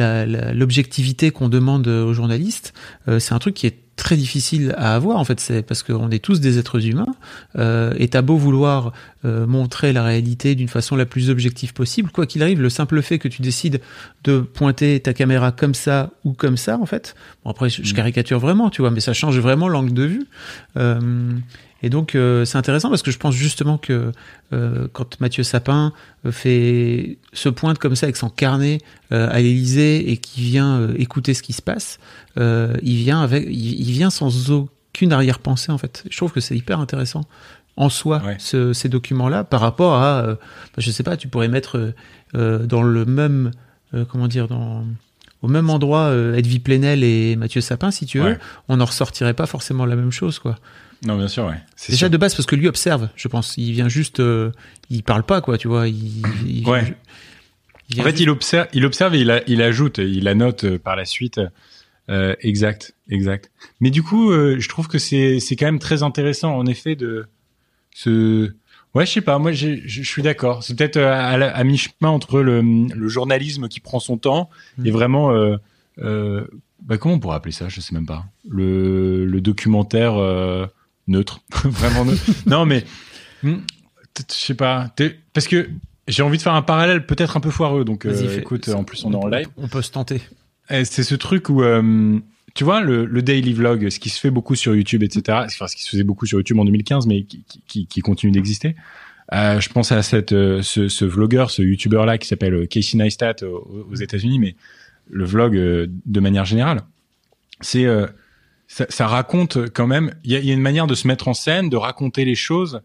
[0.53, 2.73] l'objectivité qu'on demande aux journalistes,
[3.07, 6.09] euh, c'est un truc qui est très difficile à avoir en fait c'est parce qu'on
[6.11, 7.15] est tous des êtres humains
[7.57, 8.93] euh, et t'as beau vouloir
[9.25, 13.01] euh, montrer la réalité d'une façon la plus objective possible quoi qu'il arrive le simple
[13.01, 13.81] fait que tu décides
[14.23, 17.91] de pointer ta caméra comme ça ou comme ça en fait bon après je, je
[17.91, 17.95] mmh.
[17.95, 20.27] caricature vraiment tu vois mais ça change vraiment l'angle de vue
[20.77, 21.33] euh,
[21.83, 24.11] et donc euh, c'est intéressant parce que je pense justement que
[24.53, 25.93] euh, quand Mathieu Sapin
[26.25, 28.79] euh, fait se pointe comme ça avec son carnet
[29.11, 31.97] à l'Élysée et qui vient écouter ce qui se passe,
[32.35, 36.03] il vient avec, il, vient sans aucune arrière-pensée en fait.
[36.09, 37.21] Je trouve que c'est hyper intéressant
[37.77, 40.37] en soi ce, ces documents-là par rapport à, bah,
[40.77, 41.93] je sais pas, tu pourrais mettre
[42.33, 43.51] dans le même,
[44.09, 44.83] comment dire, dans
[45.41, 48.37] au même endroit Edwy Plenel et Mathieu Sapin si tu veux,
[48.67, 50.57] on n'en ressortirait pas forcément la même chose quoi.
[51.05, 51.59] Non, bien sûr, ouais.
[51.89, 53.55] Déjà de base parce que lui observe, je pense.
[53.57, 54.51] Il vient juste, euh,
[54.89, 55.87] il parle pas quoi, tu vois.
[55.87, 56.95] Il, ouais.
[57.99, 61.05] en fait, il observe, il observe et il, il ajoute, il annote euh, par la
[61.05, 61.39] suite.
[62.09, 63.51] Euh, exact, exact.
[63.79, 66.95] Mais du coup, euh, je trouve que c'est c'est quand même très intéressant, en effet,
[66.95, 67.27] de
[67.91, 68.53] ce.
[68.95, 69.37] Ouais, je sais pas.
[69.37, 70.63] Moi, je suis d'accord.
[70.63, 74.49] C'est peut-être à, à mi-chemin entre le, le, journalisme qui prend son temps
[74.83, 74.93] et mm.
[74.93, 75.31] vraiment.
[75.99, 76.47] Euh,
[76.81, 77.69] bah, comment on pourrait appeler ça?
[77.69, 78.25] Je sais même pas.
[78.47, 80.13] Le, le documentaire
[81.07, 82.23] neutre, vraiment neutre.
[82.45, 82.83] non, mais
[83.43, 83.57] hmm,
[84.17, 84.93] je sais pas,
[85.33, 85.69] parce que
[86.07, 87.85] j'ai envie de faire un parallèle peut-être un peu foireux.
[87.85, 89.47] Donc, euh, écoute, en plus on, est en live.
[89.57, 90.21] On peut se tenter.
[90.69, 92.19] Eh, c'est ce truc où, euh,
[92.53, 95.39] tu vois, le, le, daily vlog, ce qui se fait beaucoup sur YouTube, etc.
[95.45, 98.31] Enfin, ce qui se faisait beaucoup sur YouTube en 2015, mais qui, qui, qui continue
[98.31, 98.75] d'exister.
[99.33, 102.97] Euh, je pense à cette, euh, ce, ce vlogueur, ce YouTuber là qui s'appelle Casey
[102.97, 104.55] Neistat aux, aux États-Unis, mais
[105.09, 106.81] le vlog de manière générale,
[107.61, 107.85] c'est
[108.67, 110.13] ça, ça, raconte quand même.
[110.23, 112.35] Il y a, y a, une manière de se mettre en scène, de raconter les
[112.35, 112.81] choses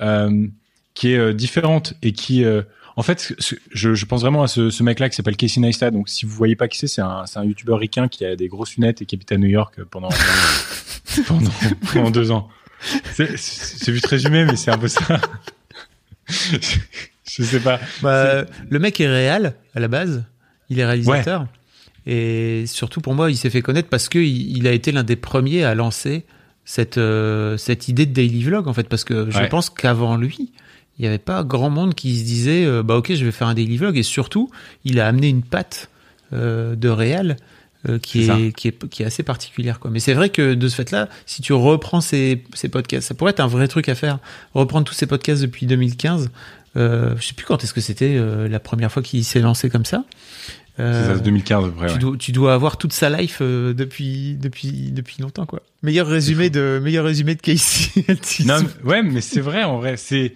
[0.00, 0.46] euh,
[0.94, 2.62] qui est euh, différente et qui, euh,
[2.96, 3.34] en fait,
[3.72, 5.90] je, je, pense vraiment à ce, ce mec-là qui s'appelle Casey Neistat.
[5.90, 8.36] Donc, si vous voyez pas qui c'est, c'est un, c'est un YouTuber ricain qui a
[8.36, 10.10] des grosses lunettes et qui habite à New York pendant
[11.26, 11.50] pendant,
[11.92, 12.48] pendant deux ans.
[13.14, 15.20] C'est, c'est vite résumé, mais c'est un peu ça.
[16.28, 17.80] je sais pas.
[18.02, 20.24] Bah, le mec est réel à la base.
[20.68, 21.46] Il est réalisateur.
[22.06, 25.16] Et surtout pour moi, il s'est fait connaître parce qu'il il a été l'un des
[25.16, 26.24] premiers à lancer
[26.64, 30.52] cette, euh, cette idée de daily vlog, en fait, parce que je pense qu'avant lui,
[30.98, 33.48] il n'y avait pas grand monde qui se disait, euh, bah ok, je vais faire
[33.48, 33.96] un daily vlog.
[33.96, 34.50] Et surtout,
[34.84, 35.90] il a amené une patte
[36.32, 37.36] euh, de réel
[38.00, 39.80] qui, est, qui, est, qui est assez particulière.
[39.80, 39.90] Quoi.
[39.90, 43.30] Mais c'est vrai que de ce fait-là, si tu reprends ces, ces podcasts, ça pourrait
[43.30, 44.20] être un vrai truc à faire.
[44.54, 46.30] Reprendre tous ces podcasts depuis 2015.
[46.76, 48.16] Euh, je sais plus quand est-ce que c'était
[48.48, 50.04] la première fois qu'il s'est lancé comme ça.
[50.80, 55.20] Euh, c'est 2015 tu, dois, tu, dois, avoir toute sa life euh, depuis depuis depuis
[55.20, 55.60] longtemps quoi.
[55.82, 58.04] Meilleur résumé de meilleur résumé de Casey.
[58.46, 60.34] non, ouais, mais c'est vrai en vrai, c'est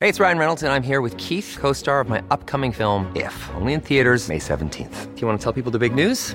[0.00, 3.48] Hey, it's Ryan Reynolds and I'm here with Keith, co-star of my upcoming film If,
[3.58, 5.14] only in theaters May 17th.
[5.14, 6.34] Do you want to tell people the big news?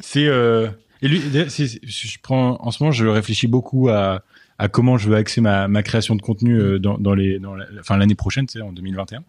[0.00, 0.68] C'est euh,
[1.02, 4.22] et lui, je prends en ce moment, je réfléchis beaucoup à,
[4.58, 7.54] à comment je veux axer ma, ma création de contenu euh, dans, dans les, dans
[7.54, 9.22] la, enfin l'année prochaine, c'est en 2021.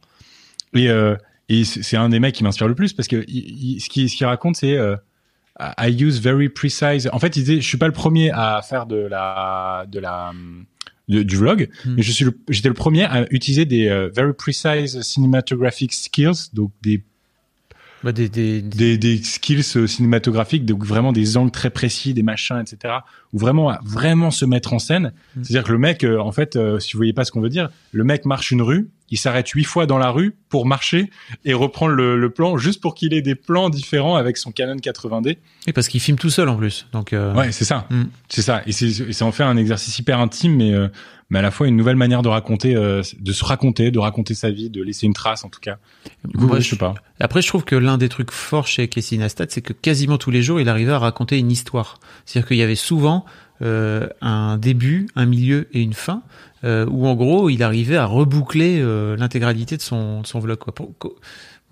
[0.75, 1.15] Et, euh,
[1.49, 4.10] et c'est un des mecs qui m'inspire le plus parce que il, il- ce qu'il
[4.10, 4.95] ce qu'il raconte, c'est euh,
[5.60, 7.10] I use very precise.
[7.13, 10.32] En fait, il disait, je suis pas le premier à faire de la, de la,
[11.08, 14.99] de- du vlog, mais je suis, j'étais le premier à utiliser des euh, very precise
[15.01, 17.04] cinematographic skills, donc des
[18.06, 18.62] Bah, des, des,
[19.00, 22.94] des- skills euh, cinématographiques, donc vraiment des angles très précis, des machins, etc.
[23.34, 25.12] Ou vraiment, vraiment se mettre en scène.
[25.41, 27.50] C'est-à-dire que le mec, euh, en fait, euh, si vous voyez pas ce qu'on veut
[27.50, 31.10] dire, le mec marche une rue, il s'arrête huit fois dans la rue pour marcher
[31.46, 34.76] et reprendre le, le plan juste pour qu'il ait des plans différents avec son Canon
[34.76, 35.38] 80D.
[35.65, 36.86] Oui, parce qu'il filme tout seul en plus.
[36.94, 37.88] Donc, euh, Ouais, c'est ça.
[37.89, 38.04] Mm.
[38.30, 38.62] C'est ça.
[38.68, 40.89] Et c'est, et c'est en fait un exercice hyper intime, mais, euh,
[41.30, 44.34] mais à la fois une nouvelle manière de raconter, euh, de se raconter, de raconter
[44.36, 45.78] sa vie, de laisser une trace en tout cas.
[46.26, 46.94] Du coup, Moi, je- sais pas.
[47.20, 50.32] Après, je trouve que l'un des trucs forts chez Casey Neistat, c'est que quasiment tous
[50.32, 52.00] les jours, il arrivait à raconter une histoire.
[52.26, 53.26] C'est-à-dire qu'il y avait souvent
[53.62, 56.22] euh, un début, un milieu et une fin,
[56.66, 60.58] euh, où en gros, il arrivait à reboucler euh, l'intégralité de son, de son vlog.
[60.58, 60.74] Quoi.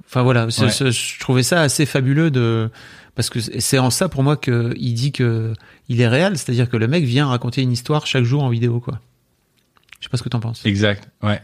[0.05, 0.51] Enfin voilà, Ouais.
[0.51, 2.69] je trouvais ça assez fabuleux de
[3.15, 5.53] parce que c'est en ça pour moi que il dit que
[5.89, 8.79] il est réel, c'est-à-dire que le mec vient raconter une histoire chaque jour en vidéo
[8.79, 8.99] quoi.
[10.03, 10.65] Je sais pas ce que t'en penses.
[10.65, 11.39] Exact, ouais.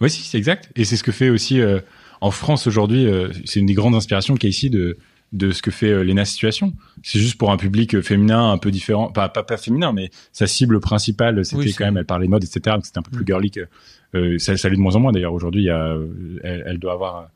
[0.00, 0.68] Ouais, si, c'est exact.
[0.74, 1.78] Et c'est ce que fait aussi euh,
[2.20, 3.06] en France aujourd'hui.
[3.06, 4.98] euh, c'est une des grandes inspirations qu'il y a ici de
[5.32, 6.72] de ce que fait euh, Lena Situation.
[7.04, 10.48] C'est juste pour un public féminin un peu différent, pas pas, pas féminin, mais sa
[10.48, 12.74] cible principale, c'était Oui, quand même, elle parlait de mode, etc.
[12.74, 13.26] Donc c'était un peu plus Mm.
[13.28, 15.34] girly que ça, ça l'est de moins en moins d'ailleurs.
[15.34, 17.30] Aujourd'hui, elle, elle doit avoir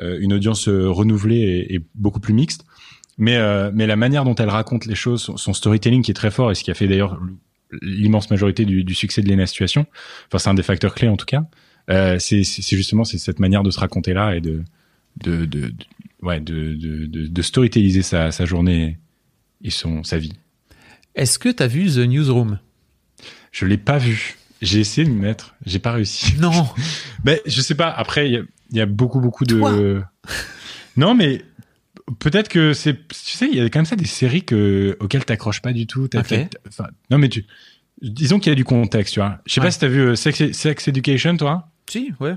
[0.00, 2.64] une audience renouvelée et, et beaucoup plus mixte.
[3.18, 3.36] Mais
[3.72, 6.52] mais la manière dont elle raconte les choses, son, son storytelling qui est très fort
[6.52, 7.18] et ce qui a fait d'ailleurs
[7.82, 9.86] l'immense majorité du, du succès de Lena Situation.
[10.28, 11.44] Enfin, c'est un des facteurs clés en tout cas.
[11.88, 14.62] Euh, c'est justement c'est cette manière de se raconter là et de
[15.24, 15.74] de, de, de-
[16.22, 18.98] ouais de de, de, de storytelliser sa, sa journée
[19.64, 20.32] et son sa vie.
[21.16, 22.58] Est-ce que t'as vu The Newsroom?
[23.50, 24.36] Je l'ai pas vu.
[24.62, 26.34] J'ai essayé de m'y mettre, j'ai pas réussi.
[26.38, 26.68] Non.
[27.24, 27.88] Ben je sais pas.
[27.90, 29.58] Après il y a, il y a beaucoup beaucoup de.
[29.58, 30.04] Toi
[30.96, 31.42] non mais
[32.18, 35.24] peut-être que c'est tu sais il y a quand même ça des séries que auxquelles
[35.24, 36.08] t'accroches pas du tout.
[36.08, 36.28] T'as- Ok.
[36.28, 37.44] t'as- enfin, non mais tu
[38.02, 39.38] disons qu'il y a du contexte tu vois.
[39.46, 39.66] Je sais Ouais.
[39.66, 41.68] pas si t'as vu euh, Sex, Sex Education toi?
[41.88, 42.34] Si, ouais.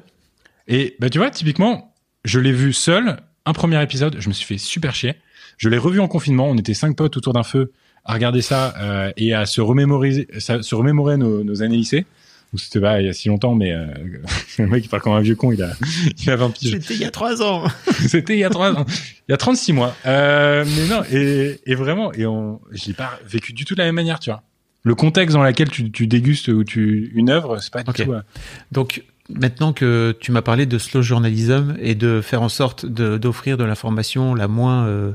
[0.68, 1.94] Et bah tu vois, typiquement,
[2.26, 5.16] je l'ai vu seul, un premier épisode, je me suis fait super chier.
[5.58, 7.72] Je l'ai revu en confinement, on était cinq potes autour d'un feu
[8.06, 12.06] à regarder ça euh, et à se remémoriser, se remémorer nos, nos années lycée.
[12.54, 13.88] Donc, C'était pas il y a si longtemps, mais euh,
[14.60, 15.72] le mec il parle comme un vieux con, il a,
[16.24, 16.72] il a 20 piges.
[16.72, 17.63] C'était il y a trois ans.
[18.08, 18.86] C'était il y a trois ans.
[19.28, 19.96] Il y a 36 mois.
[20.06, 23.80] Euh, mais non, et, et vraiment, et on, je l'ai pas vécu du tout de
[23.80, 24.44] la même manière, tu vois.
[24.84, 28.12] Le contexte dans lequel tu, tu dégustes ou tu, une œuvre, c'est pas du tout.
[28.13, 28.22] euh,
[28.72, 33.58] Donc, maintenant que tu m'as parlé de slow journalism et de faire en sorte d'offrir
[33.58, 34.86] de, l'information la moins...
[34.86, 35.14] euh,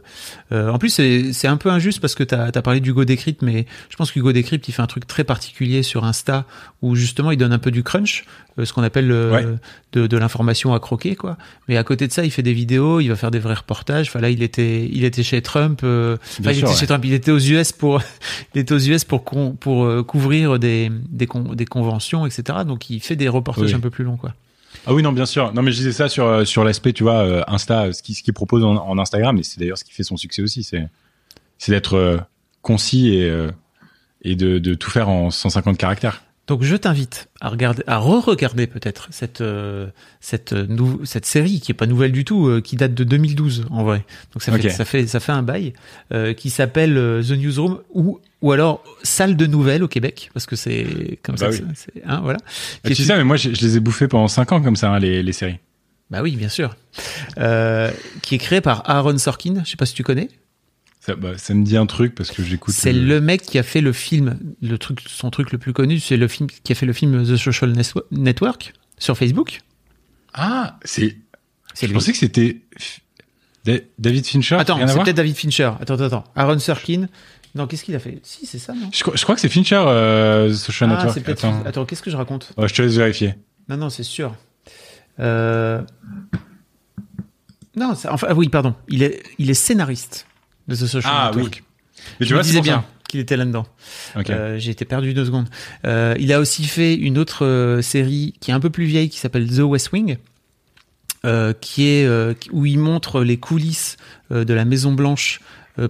[0.52, 3.66] euh, en plus, c'est un peu injuste parce que tu as, parlé d'Hugo Décrypte, mais
[3.90, 6.46] je pense qu'Hugo Décrypte, il fait un truc très particulier sur Insta
[6.80, 8.24] où justement il donne un peu du crunch,
[8.58, 9.46] euh, ce qu'on appelle euh, Ouais.
[9.92, 11.36] de, de l'information à croquer, quoi.
[11.68, 14.08] Mais à côté de ça, il fait des vidéos, il va faire des vrais reportages.
[14.08, 15.80] Enfin là, il était, il était chez Trump.
[15.84, 16.80] euh, enfin, il sûr, était ouais.
[16.80, 17.04] chez Trump.
[17.04, 18.00] Il était aux US pour,
[18.54, 22.60] il était aux US pour con- pour couvrir des des, con- des conventions, etc.
[22.66, 23.74] Donc il fait des reportages Oui.
[23.74, 24.34] un peu plus longs, quoi.
[24.86, 25.52] Ah oui, non, bien sûr.
[25.52, 28.14] Non, mais je disais ça sur euh, l'aspect, tu vois, euh, Insta, euh, ce qu'il
[28.14, 30.88] ce propose en, Instagram, et c'est d'ailleurs ce qui fait son succès aussi, c'est
[31.58, 32.20] c'est d'être
[32.62, 33.20] concis
[34.22, 36.22] et de tout faire en 150 caractères.
[36.48, 39.86] Donc je t'invite à regarder, à re-regarder peut-être cette euh,
[40.20, 43.66] cette nou- cette série qui est pas nouvelle du tout, euh, qui date de 2012
[43.70, 44.04] en vrai.
[44.32, 45.74] Donc ça fait ça fait ça fait un bail
[46.12, 50.46] euh, qui s'appelle euh, The Newsroom ou ou alors salle de nouvelles au Québec parce
[50.46, 51.58] que c'est comme Bah ça.
[51.58, 51.64] oui.
[51.74, 52.38] c'est- hein, voilà.
[52.84, 54.98] Tu sais mais moi, je, je les ai bouffés pendant 5 ans comme ça, hein,
[54.98, 55.58] les, les séries.
[56.10, 56.74] Bah oui, bien sûr.
[57.36, 57.90] Euh,
[58.22, 59.62] qui est créé par Aaron Sorkin.
[59.64, 60.30] Je sais pas si tu connais.
[61.08, 62.74] Ça, bah, ça me dit un truc parce que j'écoute.
[62.74, 65.98] C'est le mec qui a fait le film, le truc, son truc le plus connu,
[66.00, 67.72] c'est le film qui a fait le film The Social
[68.10, 69.62] Network sur Facebook.
[70.34, 71.16] Ah, c'est.
[71.80, 71.94] Je lui.
[71.94, 72.60] pensais que c'était
[73.98, 74.56] David Fincher.
[74.56, 75.72] Attends, c'est peut-être David Fincher.
[75.80, 76.24] Attends, attends, attends.
[76.36, 77.08] Aaron Sorkin.
[77.54, 78.20] Non, qu'est-ce qu'il a fait?
[78.22, 78.90] Si, c'est ça, non?
[78.92, 81.26] Je, crois- je crois que c'est Fincher, euh, Social Ah, Network.
[81.26, 82.52] Attends, Attends, qu'est-ce que je raconte?
[82.58, 83.34] Je te laisse vérifier.
[83.70, 84.36] Non, non, c'est sûr.
[85.18, 85.80] Euh...
[87.74, 88.74] Non, enfin, ah oui, pardon.
[88.88, 90.26] Il est, il est scénariste
[90.68, 91.42] de The Social Ah oui.
[91.42, 91.62] Network.
[92.20, 93.66] Mais Je me c'est disais bien qu'il était là-dedans.
[94.16, 95.48] Euh, J'ai été perdu deux secondes.
[95.86, 99.08] Euh, il a aussi fait une autre euh, série qui est un peu plus vieille
[99.08, 100.18] qui s'appelle The West Wing,
[101.60, 102.08] qui est
[102.52, 103.96] où il montre les coulisses
[104.30, 105.40] de la Maison Blanche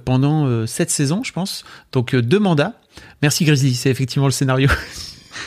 [0.05, 1.65] pendant sept saisons, je pense.
[1.93, 2.75] Donc deux mandats.
[3.23, 4.69] Merci Grizzly, c'est effectivement le scénario.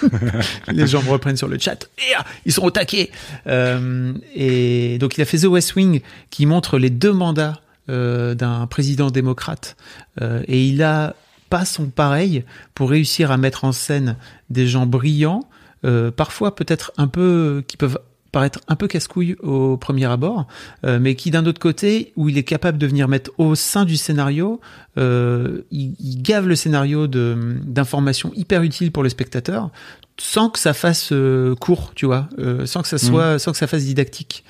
[0.71, 1.89] les gens me reprennent sur le chat.
[1.97, 3.11] Et, ah, ils sont au taquet.
[3.47, 8.67] Euh, et donc il a fait The West Wing, qui montre les deux mandats d'un
[8.67, 9.75] président démocrate.
[10.21, 11.15] Euh, et il a
[11.49, 14.15] pas son pareil pour réussir à mettre en scène
[14.49, 15.41] des gens brillants,
[15.83, 17.99] euh, parfois peut-être un peu qui peuvent
[18.31, 20.47] paraître un peu casse-couille au premier abord,
[20.85, 23.85] euh, mais qui d'un autre côté, où il est capable de venir mettre au sein
[23.85, 24.61] du scénario,
[24.97, 29.69] euh, il, il gave le scénario de d'informations hyper utiles pour le spectateur,
[30.17, 33.57] sans que ça fasse euh, court, tu vois, euh, sans que ça soit, sans que
[33.57, 34.43] ça fasse didactique.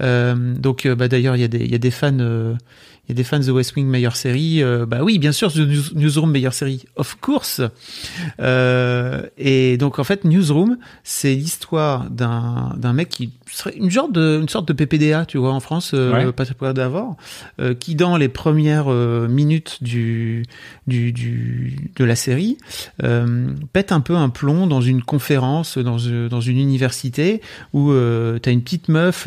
[0.00, 2.56] Euh, donc, euh, bah, d'ailleurs, il y a des, il y a des fans.
[3.10, 4.62] Il y a des fans de West Wing meilleure série.
[4.62, 7.60] Euh, bah oui, bien sûr, The News- Newsroom meilleure série, of course.
[8.40, 14.12] Euh, et donc en fait, Newsroom, c'est l'histoire d'un d'un mec qui serait une sorte
[14.12, 16.32] de une sorte de PPDA, tu vois, en France, euh, Ouais.
[16.32, 17.16] pas pas d'avant,
[17.60, 20.44] euh, qui dans les premières minutes du
[20.86, 22.58] du, du de la série
[23.72, 27.40] pète un peu un plomb dans une conférence dans une- dans une université
[27.72, 29.26] où euh, t'as une petite meuf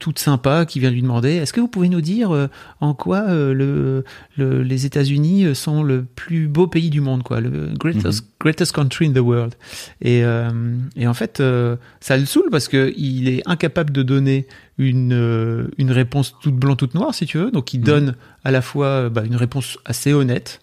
[0.00, 2.47] toute sympa qui vient lui demander est-ce que vous pouvez nous dire
[2.80, 4.04] en quoi euh, le,
[4.36, 8.72] le- les États-Unis euh, sont le plus beau pays du monde quoi le greatest greatest
[8.72, 9.54] country in the world.
[10.00, 10.48] Et euh,
[10.96, 14.46] et en fait euh, ça le saoule parce que il est incapable de donner
[14.78, 17.50] une euh, une réponse toute blanc toute noire si tu veux.
[17.50, 20.60] Donc il donne à la fois euh, bah, une réponse assez honnête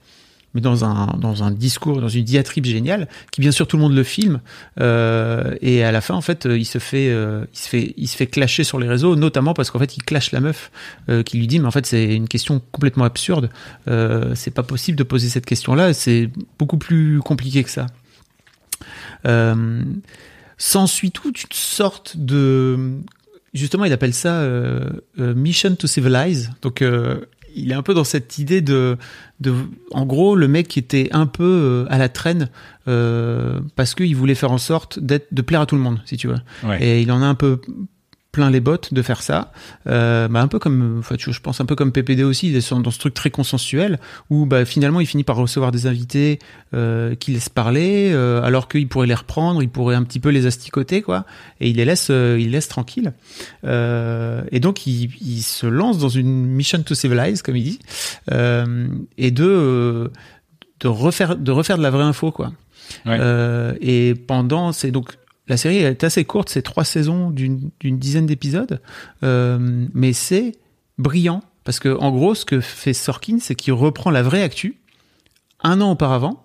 [0.56, 3.84] mais dans un dans un discours, dans une diatribe géniale, qui bien sûr tout le
[3.84, 4.40] monde le filme,
[4.80, 7.94] euh, et à la fin en fait euh, il se fait euh, il se fait
[7.98, 10.72] il se fait clasher sur les réseaux, notamment parce qu'en fait il clash la meuf
[11.26, 13.50] qui lui dit mais en fait c'est une question complètement absurde,
[14.34, 17.88] c'est pas possible de poser cette question là, c'est beaucoup plus compliqué que ça.
[20.58, 22.94] S'ensuit toute une sorte de
[23.54, 24.48] justement il appelle ça
[25.18, 26.82] mission to civilize donc
[27.56, 28.98] il est un peu dans cette idée de,
[29.40, 29.54] de
[29.92, 32.50] en gros le mec était un peu euh, à la traîne
[32.88, 36.18] euh, parce qu'il voulait faire en sorte d'être de plaire à tout le monde si
[36.18, 36.84] tu veux Ouais.
[36.84, 37.60] et il en a un peu
[38.36, 39.54] plein les bottes de faire ça.
[39.88, 42.62] Euh, bah un peu comme enfin je pense un peu comme PPD aussi il est
[42.62, 43.98] sur- dans ce truc très consensuel
[44.30, 46.40] où bah finalement il finit par recevoir des invités
[46.74, 50.30] euh, qui laissent parler euh, alors qu'il pourrait les reprendre il pourrait un petit peu
[50.30, 51.26] les asticoter quoi.
[51.62, 53.14] Et il les laisse il laisse tranquilles.
[53.64, 57.80] Et donc il, il se lance dans une mission to civilize comme il dit
[59.18, 60.12] et de
[60.82, 62.52] de refaire de refaire de la vraie info quoi.
[63.06, 63.18] Ouais.
[63.82, 65.14] et pendant, c'est donc
[65.48, 68.82] la série elle est assez courte, c'est trois saisons d'une dizaine d'épisodes,
[69.24, 70.54] euh, mais c'est
[70.98, 74.78] brillant parce que en gros, ce que fait Sorkin, c'est qu'il reprend la vraie actu
[75.64, 76.42] un an auparavant.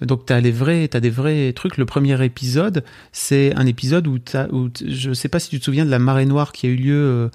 [0.00, 1.76] Donc t'as les vrais, t'as des vrais trucs.
[1.76, 5.64] Le premier épisode, c'est un épisode où t'as, où je sais pas si tu te
[5.64, 7.28] souviens de la marée noire qui a eu lieu euh,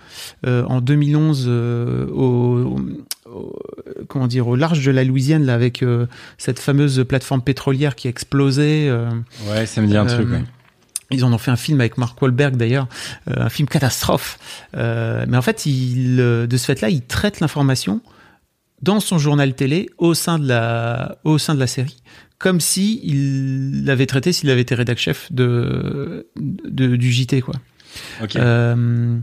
[0.46, 2.78] euh, en 2011 euh, au,
[3.26, 3.60] au-
[4.10, 6.06] comment dire au large de la Louisiane là avec euh,
[6.38, 8.88] cette fameuse plateforme pétrolière qui a explosé.
[8.90, 9.10] euh,
[9.50, 10.30] Ouais, ça me dit un truc.
[10.30, 10.44] ouais.
[11.12, 12.88] Ils en ont fait un film avec Mark Wahlberg d'ailleurs,
[13.30, 14.38] euh, un film catastrophe.
[14.76, 18.02] Euh, mais en fait, il, euh, de ce fait-là, il traite l'information
[18.82, 21.98] dans son journal télé au sein de la, au sein de la série,
[22.38, 27.56] comme si il l'avait traité s'il avait été rédac chef de, de- du JT quoi.
[28.24, 28.36] Ok.
[28.38, 29.18] Euh,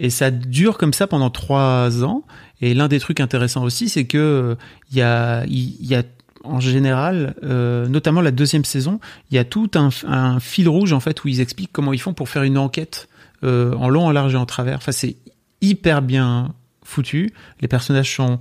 [0.00, 2.24] et ça dure comme ça pendant trois ans.
[2.60, 4.54] Et l'un des trucs intéressants aussi, c'est que euh,
[4.90, 6.02] il y a, il y a
[6.44, 11.00] en général, euh, notamment la deuxième saison, il y a tout un, fil rouge en
[11.00, 13.08] fait où ils expliquent comment ils font pour faire une enquête
[13.44, 14.76] euh, en long, en large et en travers.
[14.76, 15.16] Enfin, c'est
[15.60, 17.32] hyper bien foutu.
[17.60, 18.38] Les personnages sont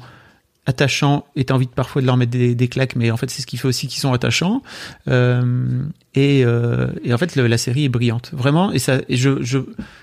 [0.67, 3.41] attachants et t'as envie parfois de leur mettre des, des claques, mais en fait c'est
[3.41, 4.61] ce qui fait aussi qu'ils sont attachants.
[5.07, 8.71] Euh, et, en fait la série est brillante, vraiment.
[8.71, 8.99] Et ça,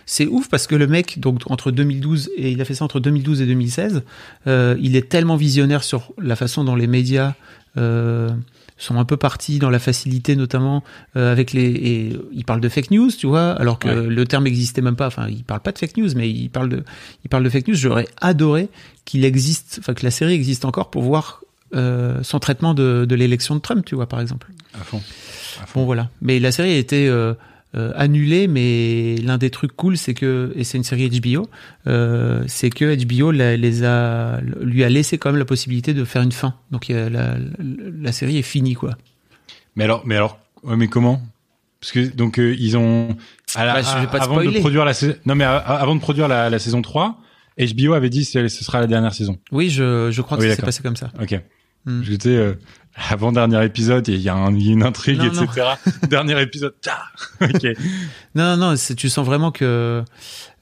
[0.06, 2.98] c'est ouf parce que le mec, donc entre 2012 et il a fait ça entre
[2.98, 4.02] 2012 et 2016,
[4.46, 7.34] euh, il est tellement visionnaire sur la façon dont les médias
[7.76, 10.82] sont un peu partis dans la facilité, notamment
[11.16, 11.64] euh, avec les.
[11.64, 14.06] Et il parle de fake news, tu vois, alors que Ouais.
[14.08, 15.06] le terme n'existait même pas.
[15.06, 16.82] Enfin, il parle pas de fake news, mais il parle de,
[17.24, 17.76] il parle de fake news.
[17.76, 18.68] J'aurais adoré
[19.04, 21.42] qu'il existe, enfin que la série existe encore pour voir
[21.74, 24.48] euh, son traitement de, de l'élection de Trump, tu vois, par exemple.
[24.74, 25.00] À fond.
[25.62, 25.80] À fond.
[25.80, 26.10] Bon voilà.
[26.20, 27.34] Mais la série a été euh,
[27.74, 31.48] euh, annulée, mais l'un des trucs cool, c'est que et c'est une série HBO,
[31.86, 36.04] euh, c'est que HBO la- les a lui a laissé quand même la possibilité de
[36.04, 36.54] faire une fin.
[36.70, 38.96] Donc la, la, la série est finie quoi.
[39.76, 41.20] Mais alors, mais alors, ouais, mais comment?
[41.80, 43.16] Parce que donc euh, ils ont
[43.54, 46.00] à la- Bah, je vais pas avant de produire la sais- non mais avant de
[46.00, 47.18] produire la, saison 3,
[47.58, 49.38] HBO avait dit que ce sera la dernière saison.
[49.52, 51.10] Oui, je, je crois que Oui, ça s'est passé comme ça.
[51.20, 51.38] Ok.
[51.86, 52.02] Hmm.
[52.02, 52.36] J'étais,
[53.10, 55.42] euh, avant dernier épisode, il y, a y une intrigue, Non, non.
[55.44, 55.66] etc.
[56.08, 57.02] dernier épisode, ta
[57.40, 57.64] ok.
[58.34, 60.02] Non, non, non, tu sens vraiment que,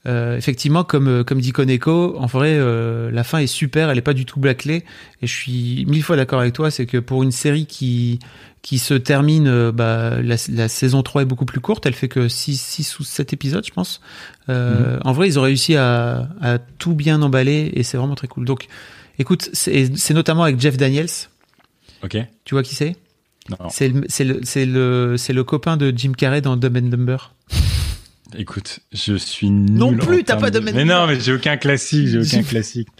[0.05, 3.97] euh, effectivement, comme euh, comme dit Koneko, en vrai, euh, la fin est super, elle
[3.97, 4.83] est pas du tout bâclée,
[5.21, 8.19] et je suis mille fois d'accord avec toi, c'est que pour une série qui
[8.63, 12.07] qui se termine, euh, bah, la, la saison 3 est beaucoup plus courte, elle fait
[12.07, 13.99] que 6, 6 ou 7 épisodes, je pense.
[14.47, 18.29] Euh, En vrai, ils ont réussi à, à tout bien emballer, et c'est vraiment très
[18.29, 18.45] cool.
[18.45, 18.67] Donc,
[19.19, 21.09] écoute, c'est c'est notamment avec Jeff Daniels,
[22.03, 22.17] Ok.
[22.45, 22.95] tu vois qui c'est.
[23.69, 27.33] C'est le, le, le, le copain de Jim Carrey dans Dumb and Dumber.
[28.37, 29.77] Écoute, je suis nul.
[29.77, 32.87] Non plus, t'as pas de Mais non, mais j'ai aucun classique, j'ai aucun classique.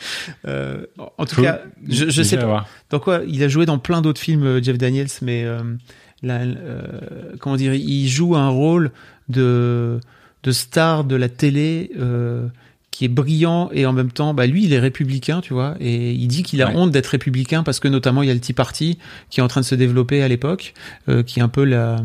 [0.47, 0.85] Euh,
[1.17, 2.67] en tout Faut- cas, je, je sais pas.
[2.89, 5.61] Dans quoi Il a joué dans plein d'autres films, euh, Jeff Daniels, mais euh,
[6.21, 8.91] là, euh, comment dire Il joue un rôle
[9.29, 9.99] de
[10.43, 11.91] de star de la télé
[12.93, 16.11] qui est brillant et en même temps, bah lui, il est républicain, tu vois, et
[16.11, 16.75] il dit qu'il a Ouais.
[16.75, 18.99] honte d'être républicain parce que notamment il y a le Tea Party
[19.31, 20.75] qui est en train de se développer à l'époque,
[21.09, 21.97] euh, qui est un peu la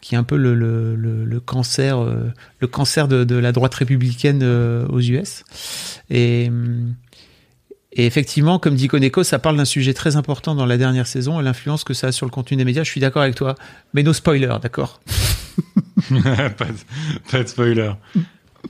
[0.00, 3.50] qui est un peu le, le, le, le cancer euh, le cancer de, de la
[3.50, 5.42] droite républicaine euh, aux US
[6.10, 6.48] et
[7.96, 11.38] et effectivement, comme dit Koneko, ça parle d'un sujet très important dans la dernière saison,
[11.40, 12.82] l'influence que ça a sur le contenu des médias.
[12.84, 13.54] Je suis d'accord avec toi,
[13.94, 15.00] mais nos spoilers, d'accord
[16.10, 17.90] pas, de, pas de spoiler.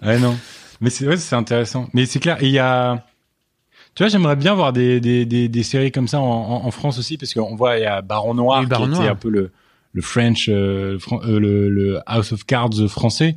[0.02, 0.36] Ouais, non.
[0.84, 1.88] Mais c'est ouais, c'est intéressant.
[1.94, 2.40] Mais c'est clair.
[2.42, 3.04] Et il y a.
[3.94, 6.70] Tu vois, j'aimerais bien voir des, des, des, des séries comme ça en, en, en
[6.70, 9.12] France aussi, parce qu'on voit, il y a Baron Noir, Oui, Baron qui était Noir.
[9.12, 9.52] un peu le,
[9.92, 13.36] le French, euh, euh, le, le House of Cards français.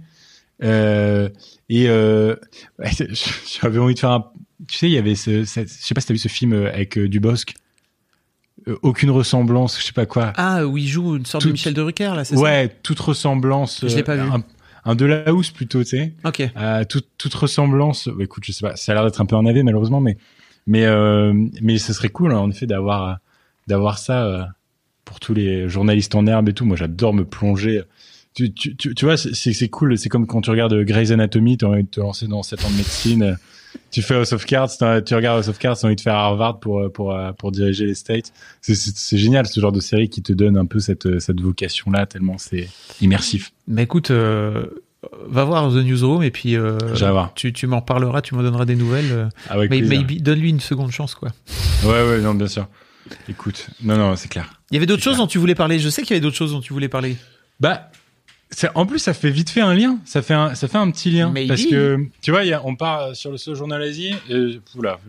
[0.63, 1.29] Euh,
[1.69, 2.35] et euh,
[2.79, 2.89] ouais,
[3.61, 4.25] j'avais envie de faire un.
[4.67, 5.45] Tu sais, il y avait ce.
[5.45, 7.53] ce- je sais pas si t'as vu ce film avec Dubosc.
[8.81, 10.33] Aucune ressemblance, je sais pas quoi.
[10.35, 12.41] Ah, où il joue une sorte de Michel de Drucker, là, c'est ça?
[12.41, 13.85] Ouais, toute ressemblance.
[13.87, 14.23] Je l'ai pas vu.
[14.29, 14.43] Un,
[14.87, 16.13] un de la housse plutôt, tu sais.
[16.23, 16.41] Ok.
[16.55, 18.07] Euh, toute, toute ressemblance.
[18.07, 20.17] bah, écoute, je sais pas, ça a l'air d'être un peu en AV malheureusement, mais
[20.65, 23.19] mais euh, mais ce serait cool hein, en effet d'avoir
[23.67, 24.43] d'avoir ça euh,
[25.05, 26.65] pour tous les journalistes en herbe et tout.
[26.65, 27.81] Moi, j'adore me plonger.
[28.33, 29.97] Tu, tu, tu, tu vois, c'est c'est cool.
[29.97, 32.65] C'est comme quand tu regardes Grey's Anatomy, tu as envie de te lancer dans 7
[32.65, 33.37] ans de médecine.
[33.91, 36.01] Tu fais House of Cards, t'as- tu regardes House of Cards, tu as envie de
[36.01, 38.31] faire Harvard pour euh, pour euh, pour diriger les States.
[38.61, 42.05] C'est- génial ce genre de série qui te donne un peu cette cette vocation là
[42.05, 42.69] tellement c'est
[43.01, 43.51] immersif.
[43.67, 44.65] Mais écoute, euh,
[45.27, 46.77] va voir The Newsroom et puis euh,
[47.35, 49.11] tu, tu m'en parleras, tu m'en donneras des nouvelles.
[49.11, 51.29] euh, Avec mais maybe- donne-lui une seconde chance, quoi.
[51.83, 52.67] Ouais, ouais, non, bien sûr.
[53.29, 54.59] Écoute, non, non, c'est clair.
[54.71, 55.79] Il y avait d'autres choses dont tu voulais parler.
[55.79, 57.15] Je sais qu'il y avait d'autres choses dont tu voulais parler.
[57.59, 57.89] Bah,
[58.75, 59.99] en plus, ça fait vite fait un lien.
[60.05, 61.29] Ça fait un, ça fait un petit lien.
[61.31, 61.47] Maybe.
[61.49, 64.13] Parce que, tu vois, y a, on part sur le journal Asie.
[64.31, 64.99] Euh, oula,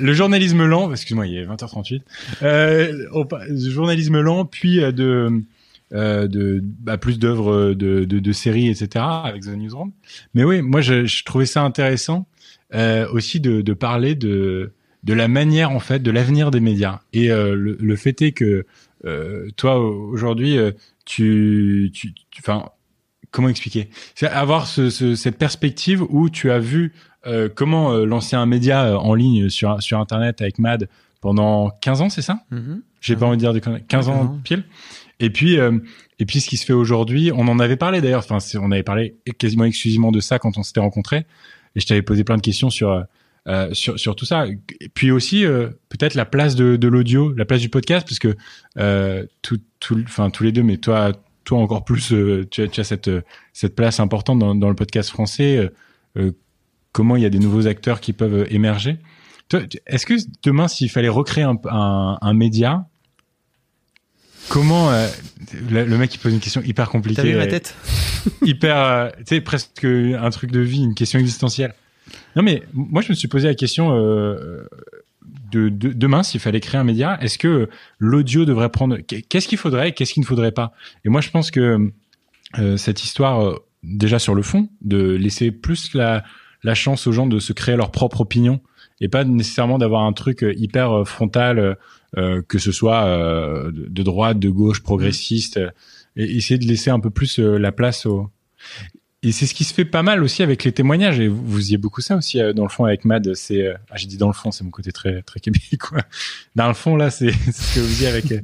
[0.00, 2.02] Le- journalisme lent, excuse-moi, il est 20h38.
[2.42, 5.42] Euh, on le journalisme lent, puis euh, de,
[5.94, 9.04] euh, de bah, plus d'œuvres de, de, de séries, etc.
[9.24, 9.92] avec The Newsroom.
[10.34, 12.26] Mais oui, moi, je, je trouvais ça intéressant
[12.74, 14.72] euh, aussi de, de parler de
[15.04, 16.98] de la manière en fait de l'avenir des médias.
[17.12, 18.66] Et euh, le, le fait est que euh,
[19.56, 20.72] toi aujourd'hui, euh,
[21.04, 22.68] tu, tu, enfin,
[23.30, 23.88] comment expliquer?
[24.14, 26.92] C'est avoir ce, ce- cette perspective où tu as vu
[27.26, 30.88] euh, comment euh, lancer un média euh, en ligne sur sur internet avec Mad
[31.20, 32.40] pendant 15 ans, c'est ça?
[32.50, 32.82] Mhm.
[33.00, 33.84] J'ai pas envie de dire de conneries.
[33.88, 34.64] 15 ans pile.
[35.20, 35.78] Et puis euh,
[36.18, 38.24] et puis ce qui se fait aujourd'hui, on en avait parlé d'ailleurs.
[38.28, 41.26] Enfin, on avait parlé quasiment exclusivement de ça quand on s'était rencontrés.
[41.74, 43.04] Et je t'avais posé plein de questions sur
[43.46, 44.46] euh, sur sur tout ça.
[44.46, 48.18] Et puis aussi euh, peut-être la place de de l'audio, la place du podcast, parce
[48.18, 48.36] que
[48.78, 51.12] euh, tout tout enfin tous les deux, mais toi
[51.44, 53.10] toi encore plus, euh, tu as tu as cette
[53.52, 55.70] cette place importante dans dans le podcast français.
[56.16, 56.32] euh,
[56.92, 58.96] comment il y a des nouveaux acteurs qui peuvent émerger?
[59.86, 62.86] Est-ce que demain, s'il fallait recréer un, un, un média,
[64.48, 65.06] comment euh,
[65.70, 67.74] le, le mec qui pose une question hyper compliquée, T'as vu ma tête?
[68.42, 71.74] hyper, euh, tu sais, presque un truc de vie, une question existentielle.
[72.36, 74.66] Non, mais moi, je me suis posé la question euh,
[75.50, 77.68] de, de demain, s'il fallait créer un média, est-ce que
[77.98, 80.72] l'audio devrait prendre Qu'est-ce qu'il faudrait et Qu'est-ce qu'il ne faudrait pas?
[81.04, 81.90] Et moi, je pense que
[82.58, 86.24] euh, cette histoire, euh, déjà sur le fond, de laisser plus la,
[86.62, 88.60] la chance aux gens de se créer leur propre opinion
[89.00, 91.76] et pas nécessairement d'avoir un truc euh, hyper euh, frontal,
[92.16, 95.60] euh, que ce soit euh, de droite, de gauche, progressiste,
[96.16, 98.30] et essayer de laisser un peu plus la place au.
[99.26, 101.18] Et c'est ce qui se fait pas mal aussi avec les témoignages.
[101.18, 103.34] Et vous, vous faisiez beaucoup ça aussi euh, dans le fond avec Mad.
[103.34, 106.02] C'est, euh, ah, j'ai dit dans le fond, c'est mon côté très très québécois.
[106.54, 108.30] Dans le fond là, c'est ce que vous disiez avec.
[108.30, 108.40] euh,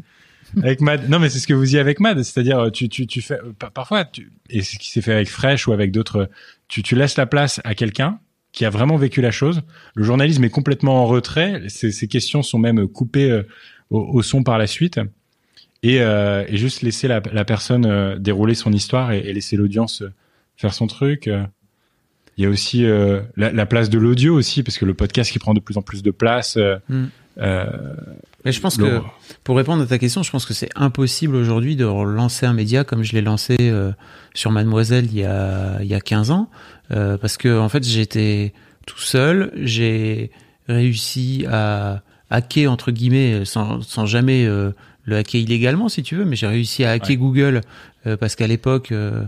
[0.61, 3.23] avec Mad, non mais c'est ce que vous disiez avec Mad, c'est-à-dire tu tu tu
[3.23, 4.05] fais par- parfois
[4.51, 6.29] et c'est ce qui s'est fait avec Fresh ou avec d'autres,
[6.69, 8.19] tu tu laisses la place à quelqu'un
[8.51, 9.63] qui a vraiment vécu la chose.
[9.95, 13.41] Le journalisme est complètement en retrait, ces, questions sont même coupées
[13.89, 15.01] au, son par la suite
[15.83, 16.03] et,
[16.51, 20.03] juste laisser la, personne dérouler son histoire et, laisser l'audience
[20.57, 21.29] faire son truc.
[21.29, 21.45] euh.
[22.39, 25.31] Il y a aussi euh, la, la place de l'audio aussi parce que le podcast
[25.31, 26.57] qui prend de plus en plus de place.
[26.57, 27.05] euh, Mm.
[27.39, 27.67] euh,
[28.45, 29.01] Mais je pense que
[29.45, 32.85] pour répondre à ta question, je pense que c'est impossible aujourd'hui de relancer un média
[32.85, 33.57] comme je l'ai lancé
[34.35, 36.49] sur Mademoiselle il y a il y a 15 ans
[36.89, 38.53] parce que en fait j'étais
[38.87, 40.31] tout seul, j'ai
[40.69, 44.71] réussi à hacker entre guillemets sans, sans jamais euh,
[45.05, 47.61] le hacker illégalement si tu veux, mais j'ai réussi à hacker Google
[48.07, 49.25] euh, parce qu'à l'époque euh,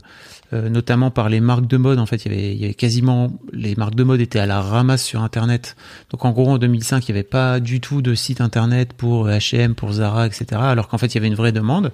[0.54, 1.98] euh, notamment par les marques de mode.
[1.98, 5.22] En fait, il y, avait, quasiment les marques de mode étaient à la ramasse sur
[5.22, 5.76] Internet.
[6.10, 9.28] Donc en gros, en 2005, il n'y avait pas du tout de site Internet pour
[9.28, 10.46] H&M, pour Zara, etc.
[10.52, 11.92] Alors qu'en fait, il y avait une vraie demande.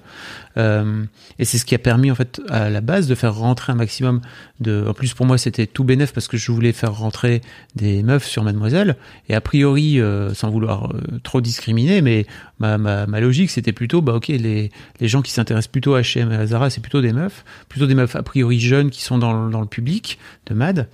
[0.57, 1.03] Euh,
[1.39, 3.75] et c'est ce qui a permis en fait à la base de faire rentrer un
[3.75, 4.21] maximum
[4.59, 4.85] de.
[4.87, 7.41] En plus, pour moi, c'était tout bénéf parce que je voulais faire rentrer
[7.75, 8.95] des meufs sur Mademoiselle.
[9.29, 12.25] Et a priori, euh, sans vouloir euh, trop discriminer, mais
[12.59, 16.31] ma, ma, logique, c'était plutôt, bah ok, les, les gens qui s'intéressent plutôt à H&M
[16.31, 19.49] et à c'est plutôt des meufs, plutôt des meufs a priori jeunes qui sont dans,
[19.49, 20.87] dans le public de MAD.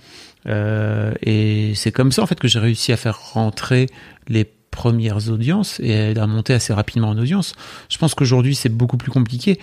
[0.46, 3.86] Et c'est comme ça en fait que j'ai réussi à faire rentrer
[4.28, 4.46] les
[4.78, 7.54] premières audiences et à monter assez rapidement en audience.
[7.88, 9.58] Je pense qu'aujourd'hui c'est beaucoup plus compliqué.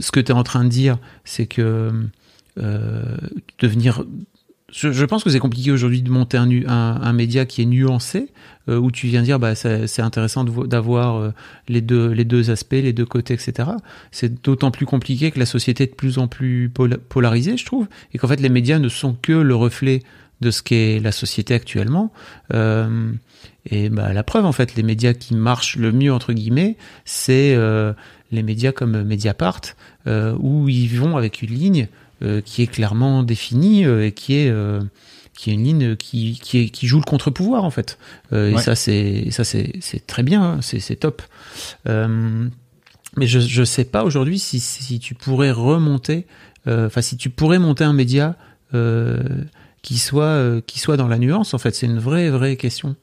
[0.00, 1.92] Ce que tu es en train de dire, c'est que
[2.58, 3.16] euh,
[3.58, 4.04] devenir
[4.72, 8.32] je, pense que c'est compliqué aujourd'hui de monter un, média qui est nuancé,
[8.68, 11.30] euh, où tu viens dire bah c'est intéressant d'avoir euh,
[11.68, 13.68] les deux les deux aspects, les deux côtés, etc.
[14.10, 16.72] C'est d'autant plus compliqué que la société est de plus en plus
[17.08, 20.02] polarisée, je trouve, et qu'en fait les médias ne sont que le reflet
[20.40, 22.10] de ce qu'est la société actuellement.
[23.66, 27.54] Et bah, la preuve, en fait, les médias qui marchent le mieux, entre guillemets, c'est
[27.54, 27.92] euh,
[28.30, 29.60] les médias comme Mediapart,
[30.06, 31.88] euh, où ils vont avec une ligne
[32.22, 34.52] euh, qui est clairement définie euh, et qui est
[35.36, 37.98] qui est une ligne qui, qui, est, qui joue le contre-pouvoir en fait.
[38.32, 38.60] Euh, ouais.
[38.60, 41.22] Et ça c'est ça c'est c'est très bien, hein, c'est c'est top.
[41.88, 42.48] Euh,
[43.16, 46.26] mais je je sais pas aujourd'hui si si tu pourrais remonter,
[46.66, 48.36] enfin si tu pourrais monter un média
[49.82, 51.74] qui soit qui soit dans la nuance en fait.
[51.74, 52.94] C'est une vraie vraie question.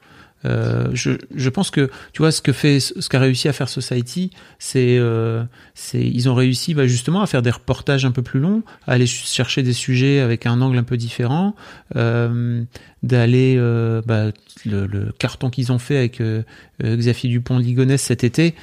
[0.45, 3.69] Euh, je, je, pense que tu vois ce que fait ce qu'a réussi à faire
[3.69, 5.43] Society, c'est euh,
[5.75, 8.93] c'est ils ont réussi bah, justement à faire des reportages un peu plus longs, à
[8.93, 11.55] aller chercher des sujets avec un angle un peu différent,
[11.95, 12.63] euh,
[13.03, 14.31] d'aller euh, bah,
[14.65, 16.43] le, le, carton qu'ils ont fait avec euh,
[16.83, 18.55] Xavier Dupont de Ligonnès cet été,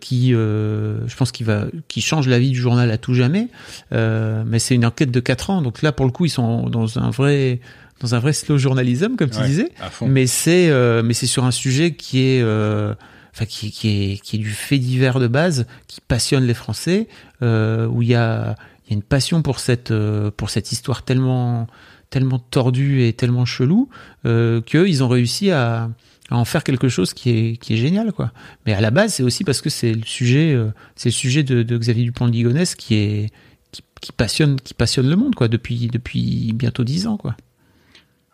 [0.00, 3.48] qui je pense qu'il va qui change la vie du journal à tout jamais,
[3.90, 6.98] mais c'est une enquête de quatre ans, donc là pour le coup ils sont dans
[6.98, 7.60] un vrai
[8.04, 9.70] dans un vrai slow journalisme, comme tu ouais, disais.
[10.06, 12.94] Mais c'est euh, mais c'est sur un sujet qui est euh,
[13.32, 17.08] enfin qui, qui est qui est du fait divers de base, qui passionne les Français,
[17.42, 19.92] euh, où il y a il y a une passion pour cette
[20.36, 21.66] pour cette histoire tellement
[22.10, 23.88] tellement tordue et tellement chelou
[24.26, 25.90] euh, qu'ils ont réussi à,
[26.28, 28.32] à en faire quelque chose qui est qui est génial quoi.
[28.66, 30.54] Mais à la base, c'est aussi parce que c'est le sujet
[30.94, 33.30] c'est le sujet de, de Xavier Dupont de Ligonnès qui est
[33.72, 37.34] qui, qui passionne qui passionne le monde quoi depuis depuis bientôt dix ans quoi.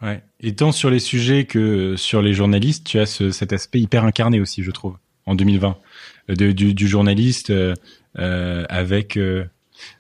[0.03, 0.23] Ouais.
[0.41, 4.05] Et tant sur les sujets que sur les journalistes, tu as ce, cet aspect hyper
[4.05, 4.97] incarné aussi, je trouve,
[5.27, 5.77] en 2020,
[6.29, 7.75] de, du, du, journaliste euh,
[8.19, 9.17] euh, avec.
[9.17, 9.45] Euh...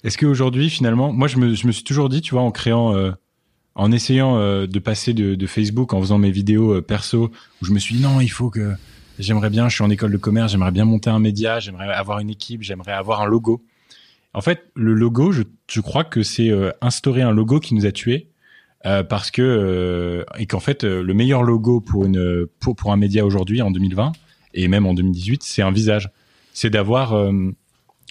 [0.05, 2.95] Est-ce qu'aujourd'hui, finalement, moi, je me, je me suis toujours dit, tu vois, en créant,
[2.95, 3.13] euh,
[3.75, 7.31] en essayant euh, de passer de, de, Facebook, en faisant mes vidéos perso,
[7.61, 8.73] où je me suis dit non, il faut que
[9.19, 12.21] j'aimerais bien, je suis en école de commerce, j'aimerais bien monter un média, j'aimerais avoir
[12.21, 13.63] une équipe, j'aimerais avoir un logo.
[14.33, 17.93] En fait, le logo, je, je crois que c'est instaurer un logo qui nous a
[17.93, 18.30] tués
[18.87, 22.93] euh, parce que euh, et qu'en fait euh, le meilleur logo pour une pour, pour
[22.93, 24.12] un média aujourd'hui en 2020
[24.55, 26.11] et même en 2018 c'est un visage.
[26.55, 27.31] C'est d'avoir euh,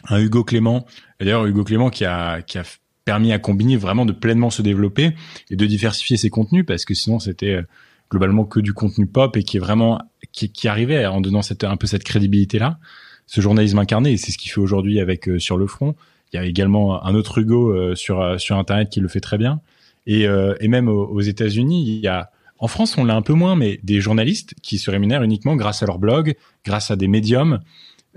[0.10, 0.86] un Hugo Clément.
[1.20, 2.64] D'ailleurs Hugo Clément qui a qui a
[3.04, 5.16] permis à Combini vraiment de pleinement se développer
[5.50, 7.60] et de diversifier ses contenus parce que sinon c'était
[8.12, 10.00] globalement que du contenu pop et qui est vraiment
[10.32, 12.78] qui, qui arrivait en donnant cette un peu cette crédibilité là
[13.26, 15.96] ce journalisme incarné et c'est ce qu'il fait aujourd'hui avec sur le front.
[16.32, 19.62] Il y a également un autre Hugo sur sur internet qui le fait très bien
[20.10, 23.22] et, euh, et même aux, aux États-Unis, il y a en France, on l'a un
[23.22, 26.36] peu moins, mais des journalistes qui se rémunèrent uniquement grâce à leur blog,
[26.66, 27.60] grâce à des médiums.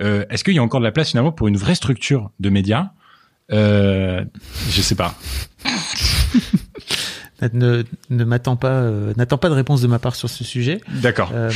[0.00, 2.50] Euh, Est-ce qu'il y a encore de la place finalement pour une vraie structure de
[2.50, 2.90] médias?
[3.52, 4.24] Euh,
[4.68, 5.14] Je sais pas.
[7.52, 10.80] Ne, ne m'attends pas, euh, n'attends pas de réponse de ma part sur ce sujet.
[10.88, 11.32] D'accord.
[11.34, 11.50] Euh,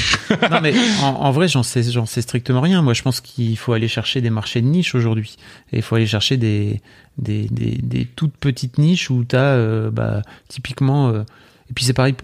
[0.51, 2.83] non mais en, en vrai, j'en sais, j'en sais strictement rien.
[2.83, 5.37] Moi, je pense qu'il faut aller chercher des marchés de niche aujourd'hui,
[5.73, 6.81] et il faut aller chercher des
[7.19, 11.09] des, des, des toutes petites niches où tu as euh, bah, typiquement.
[11.09, 11.23] Euh,
[11.71, 12.15] et puis c'est pareil.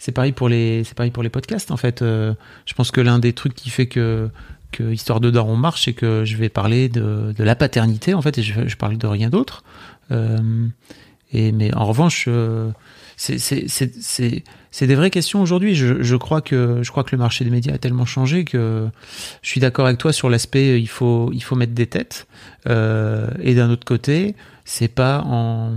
[0.00, 2.02] C'est pareil pour les, c'est pareil pour les podcasts en fait.
[2.02, 2.34] Euh,
[2.66, 4.28] je pense que l'un des trucs qui fait que
[4.70, 8.22] que Histoire de Daron marche, c'est que je vais parler de, de la paternité en
[8.22, 9.64] fait, et je, je parle de rien d'autre.
[11.32, 12.28] Et mais en revanche,
[13.16, 15.74] c'est des vraies questions aujourd'hui.
[15.74, 18.86] Je, je, crois que je crois que le marché des médias a tellement changé que
[19.42, 22.26] je suis d'accord avec toi sur l'aspect il faut il faut mettre des têtes.
[22.68, 25.72] Euh, et d'un autre côté, c'est pas en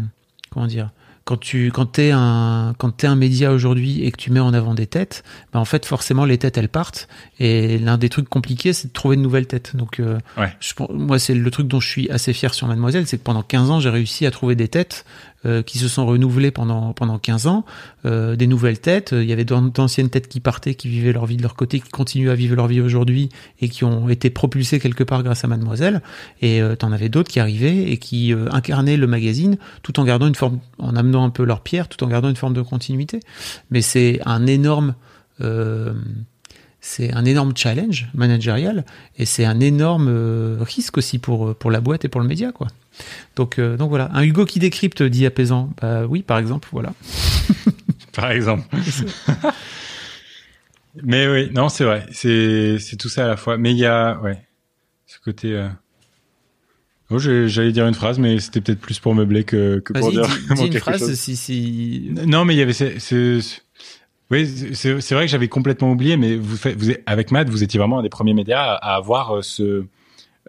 [0.52, 0.92] comment dire
[1.24, 4.54] quand tu quand t'es un quand t'es un média aujourd'hui et que tu mets en
[4.54, 5.24] avant des têtes,
[5.54, 7.08] bah en fait forcément les têtes elles partent
[7.40, 9.76] et l'un des trucs compliqués c'est de trouver de nouvelles têtes.
[9.76, 10.52] Donc euh, Ouais.
[10.60, 13.44] je, moi c'est le truc dont je suis assez fier sur Mademoiselle, c'est que pendant
[13.44, 15.06] 15 ans j'ai réussi à trouver des têtes
[15.46, 17.66] euh, qui se sont renouvelées pendant pendant 15 ans,
[18.06, 19.12] euh, des nouvelles têtes.
[19.14, 21.80] Il y avait d'an- d'anciennes têtes qui partaient, qui vivaient leur vie de leur côté,
[21.80, 23.30] qui continuent à vivre leur vie aujourd'hui
[23.60, 26.02] et qui ont été propulsées quelque part grâce à Mademoiselle.
[26.42, 30.04] Et euh, t'en avais d'autres qui arrivaient et qui euh, incarnaient le magazine tout en
[30.06, 32.62] gardant une forme, en amenant un peu leur pierre, tout en gardant une forme de
[32.62, 33.20] continuité.
[33.72, 34.96] Mais c'est un énorme,
[35.42, 35.94] euh,
[36.82, 38.86] c'est un énorme challenge managérial
[39.18, 42.52] et c'est un énorme euh, risque aussi pour pour la boîte et pour le média
[42.52, 42.68] quoi.
[43.36, 45.70] Donc euh, donc voilà, un Hugo qui décrypte dit apaisant.
[45.82, 46.94] Bah oui, par exemple, voilà.
[48.14, 48.64] par exemple.
[51.04, 52.06] Mais oui, non, c'est vrai.
[52.12, 53.58] C'est c'est tout ça à la fois.
[53.58, 54.38] Mais il y a ouais
[55.08, 55.54] ce côté.
[55.54, 55.68] euh,
[57.14, 60.28] Oh, j'allais dire une phrase, mais c'était peut-être plus pour meubler que, que pour dire
[60.56, 61.14] dis, une phrase chose.
[61.20, 63.60] si si Non, mais il y avait ce, ce- ce-
[64.32, 66.58] oui, c'est vrai que j'avais complètement oublié, mais vous
[67.06, 69.84] avec Matt, vous étiez vraiment un des premiers médias à, avoir euh, ce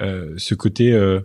[0.00, 1.20] euh, ce côté euh,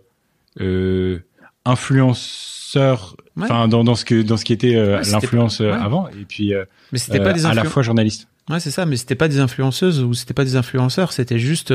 [0.59, 1.19] euh,
[1.65, 3.43] influenceur, Ouais.
[3.43, 5.69] enfin dans, dans ce que dans ce qui était Ouais, l'influence ouais.
[5.69, 6.53] avant, et puis
[6.91, 8.27] mais c'était pas des à la fois journaliste.
[8.49, 11.71] Ouais, c'est ça, mais c'était pas des influenceuses ou c'était pas des influenceurs, c'était juste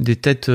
[0.00, 0.50] des têtes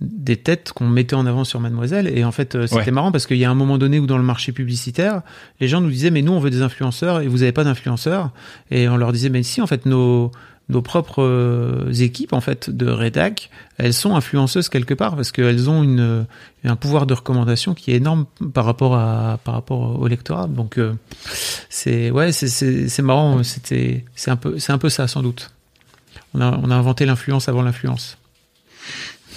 [0.00, 2.06] des têtes qu'on mettait en avant sur Mademoiselle.
[2.16, 2.90] Et en fait euh, c'était Ouais.
[2.92, 5.22] marrant parce qu'il y a un moment donné où dans le marché publicitaire,
[5.60, 8.30] les gens nous disaient mais nous on veut des influenceurs et vous avez pas d'influenceurs.
[8.70, 10.30] Et on leur disait mais si en fait nos
[10.70, 15.70] nos propres euh, équipes en fait de rédac, elles sont influenceuses quelque part parce qu'elles
[15.70, 16.26] ont une
[16.64, 20.46] un pouvoir de recommandation qui est énorme par rapport à par rapport au lectorat.
[20.46, 20.92] Donc euh,
[21.70, 23.42] c'est ouais c'est c'est c'est marrant.
[23.42, 25.50] C'était c'est un peu c'est un peu ça sans doute.
[26.34, 28.18] On a on a inventé l'influence avant l'influence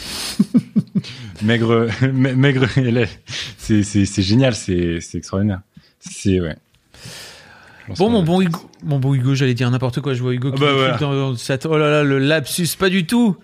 [1.44, 3.10] Maigre, ma- maigre, élève.
[3.58, 5.62] c'est génial, c'est extraordinaire.
[6.00, 6.56] C'est ouais.
[7.98, 10.56] Bon mon bon Hugo mon bon Hugo j'allais dire n'importe quoi je vois Hugo Ah
[10.56, 13.36] qui bah dans, dans cette- oh là là le lapsus pas du tout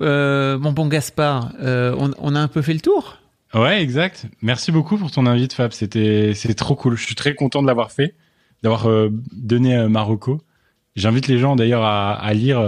[0.00, 3.18] euh, mon bon Gaspard euh, on, on a un peu fait le tour?
[3.54, 4.24] Ouais, exact.
[4.40, 5.72] Merci beaucoup pour ton invite, Fab.
[5.72, 6.96] C'était, c'est trop cool.
[6.96, 8.14] Je suis très content de l'avoir fait,
[8.62, 10.40] d'avoir euh, donné euh, Marocco.
[10.96, 12.58] J'invite les gens d'ailleurs à, à lire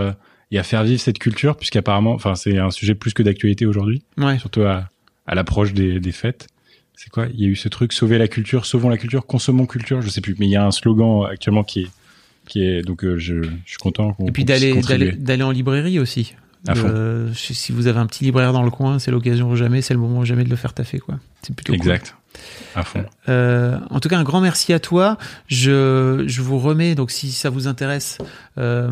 [0.55, 4.03] et à faire vivre cette culture, puisqu'apparemment, enfin, c'est un sujet plus que d'actualité aujourd'hui,
[4.19, 4.89] ouais surtout à,
[5.27, 6.47] à l'approche des, des fêtes.
[6.97, 7.27] C'est quoi?
[7.35, 10.01] Il y a eu ce truc sauver la culture, sauvons la culture, consommons culture.
[10.01, 11.89] Je sais plus, mais il y a un slogan actuellement qui est,
[12.47, 14.13] qui est donc euh, je, je suis content.
[14.13, 16.35] qu'on- et puis d'aller d'aller d'aller en librairie aussi.
[16.69, 19.93] Euh, si vous avez un petit libraire dans le coin c'est l'occasion ou jamais c'est
[19.93, 21.75] le moment ou jamais de le faire taffer quoi c'est plutôt.
[21.75, 22.15] Exact.
[23.29, 25.17] Euh, en tout cas, un grand merci à toi.
[25.47, 28.19] Je, je vous remets, donc si ça vous intéresse,
[28.59, 28.91] euh,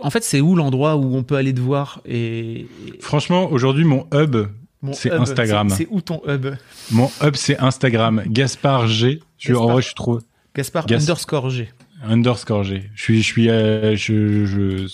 [0.00, 2.66] en fait, c'est où l'endroit où on peut aller te voir et,
[3.00, 4.36] Franchement, aujourd'hui, mon hub,
[4.92, 5.70] C'est Instagram.
[5.70, 6.46] C'est où ton hub?
[6.90, 8.22] Mon hub, c'est Instagram.
[8.26, 9.20] Gaspard G.
[9.38, 9.72] Je suis, en Gaspard.
[9.72, 10.20] vrai, je suis trop,
[10.54, 11.68] Gaspard Gas- underscore G.
[12.04, 12.90] Underscore G.
[12.94, 14.86] Je suis, je suis, euh, je,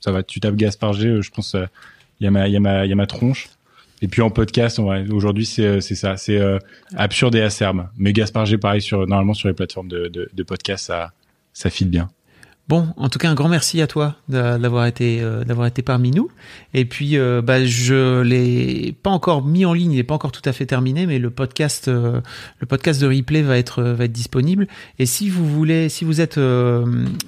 [0.00, 0.22] ça va.
[0.22, 1.56] Tu tapes Gaspard G, je pense,
[2.20, 3.48] il y a ma, il y a ma, il y a ma tronche.
[4.04, 4.78] Et puis en podcast,
[5.10, 6.58] aujourd'hui, c'est, euh, c'est ça, c'est euh,
[6.94, 7.88] absurde et acerbe.
[7.96, 11.12] Mais Gaspard G, pareil sur, normalement sur les plateformes de podcast, ça,
[11.54, 12.10] ça fit bien.
[12.66, 15.82] Bon, en tout cas, un grand merci à toi d'a- d'avoir été euh, d'avoir été
[15.82, 16.30] parmi nous.
[16.72, 20.32] Et puis, euh, bah, je l'ai pas encore mis en ligne, il n'est pas encore
[20.32, 22.22] tout à fait terminé, mais le podcast euh,
[22.60, 24.66] le podcast de replay va être va être disponible.
[24.98, 26.40] Et si vous voulez, si vous êtes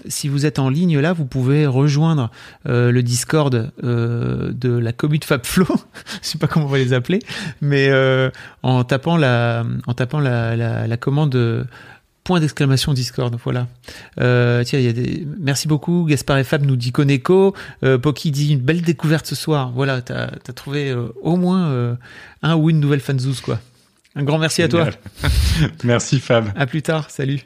[0.07, 2.30] si vous êtes en ligne là, vous pouvez rejoindre
[2.64, 5.66] le Discord de la commu de Fabflow.
[6.22, 7.18] je sais pas comment on va les appeler,
[7.61, 7.91] mais
[8.62, 11.66] en tapant la en tapant la la, la commande.
[12.27, 13.68] Point d'exclamation Discord, voilà.
[14.18, 15.24] Euh, tiens, il y a des.
[15.39, 16.07] Merci beaucoup.
[16.09, 17.55] Gaspard et Fab nous dit Coneco.
[17.85, 19.70] Euh, Poki dit une belle découverte ce soir.
[19.70, 21.95] Voilà, t'as as trouvé euh, au moins euh,
[22.43, 23.61] un ou une nouvelle fanzouz, quoi.
[24.16, 24.87] Un grand merci à toi.
[24.87, 25.72] Génial.
[25.85, 26.51] Merci Fab.
[26.57, 27.11] À plus tard.
[27.12, 27.43] Salut.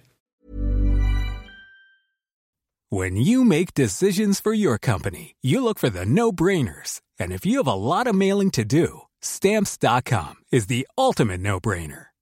[2.90, 7.02] When you make decisions for your company, you look for the no-brainers.
[7.18, 12.09] And if you have a lot of mailing to do, stamps.com is the ultimate no-brainer.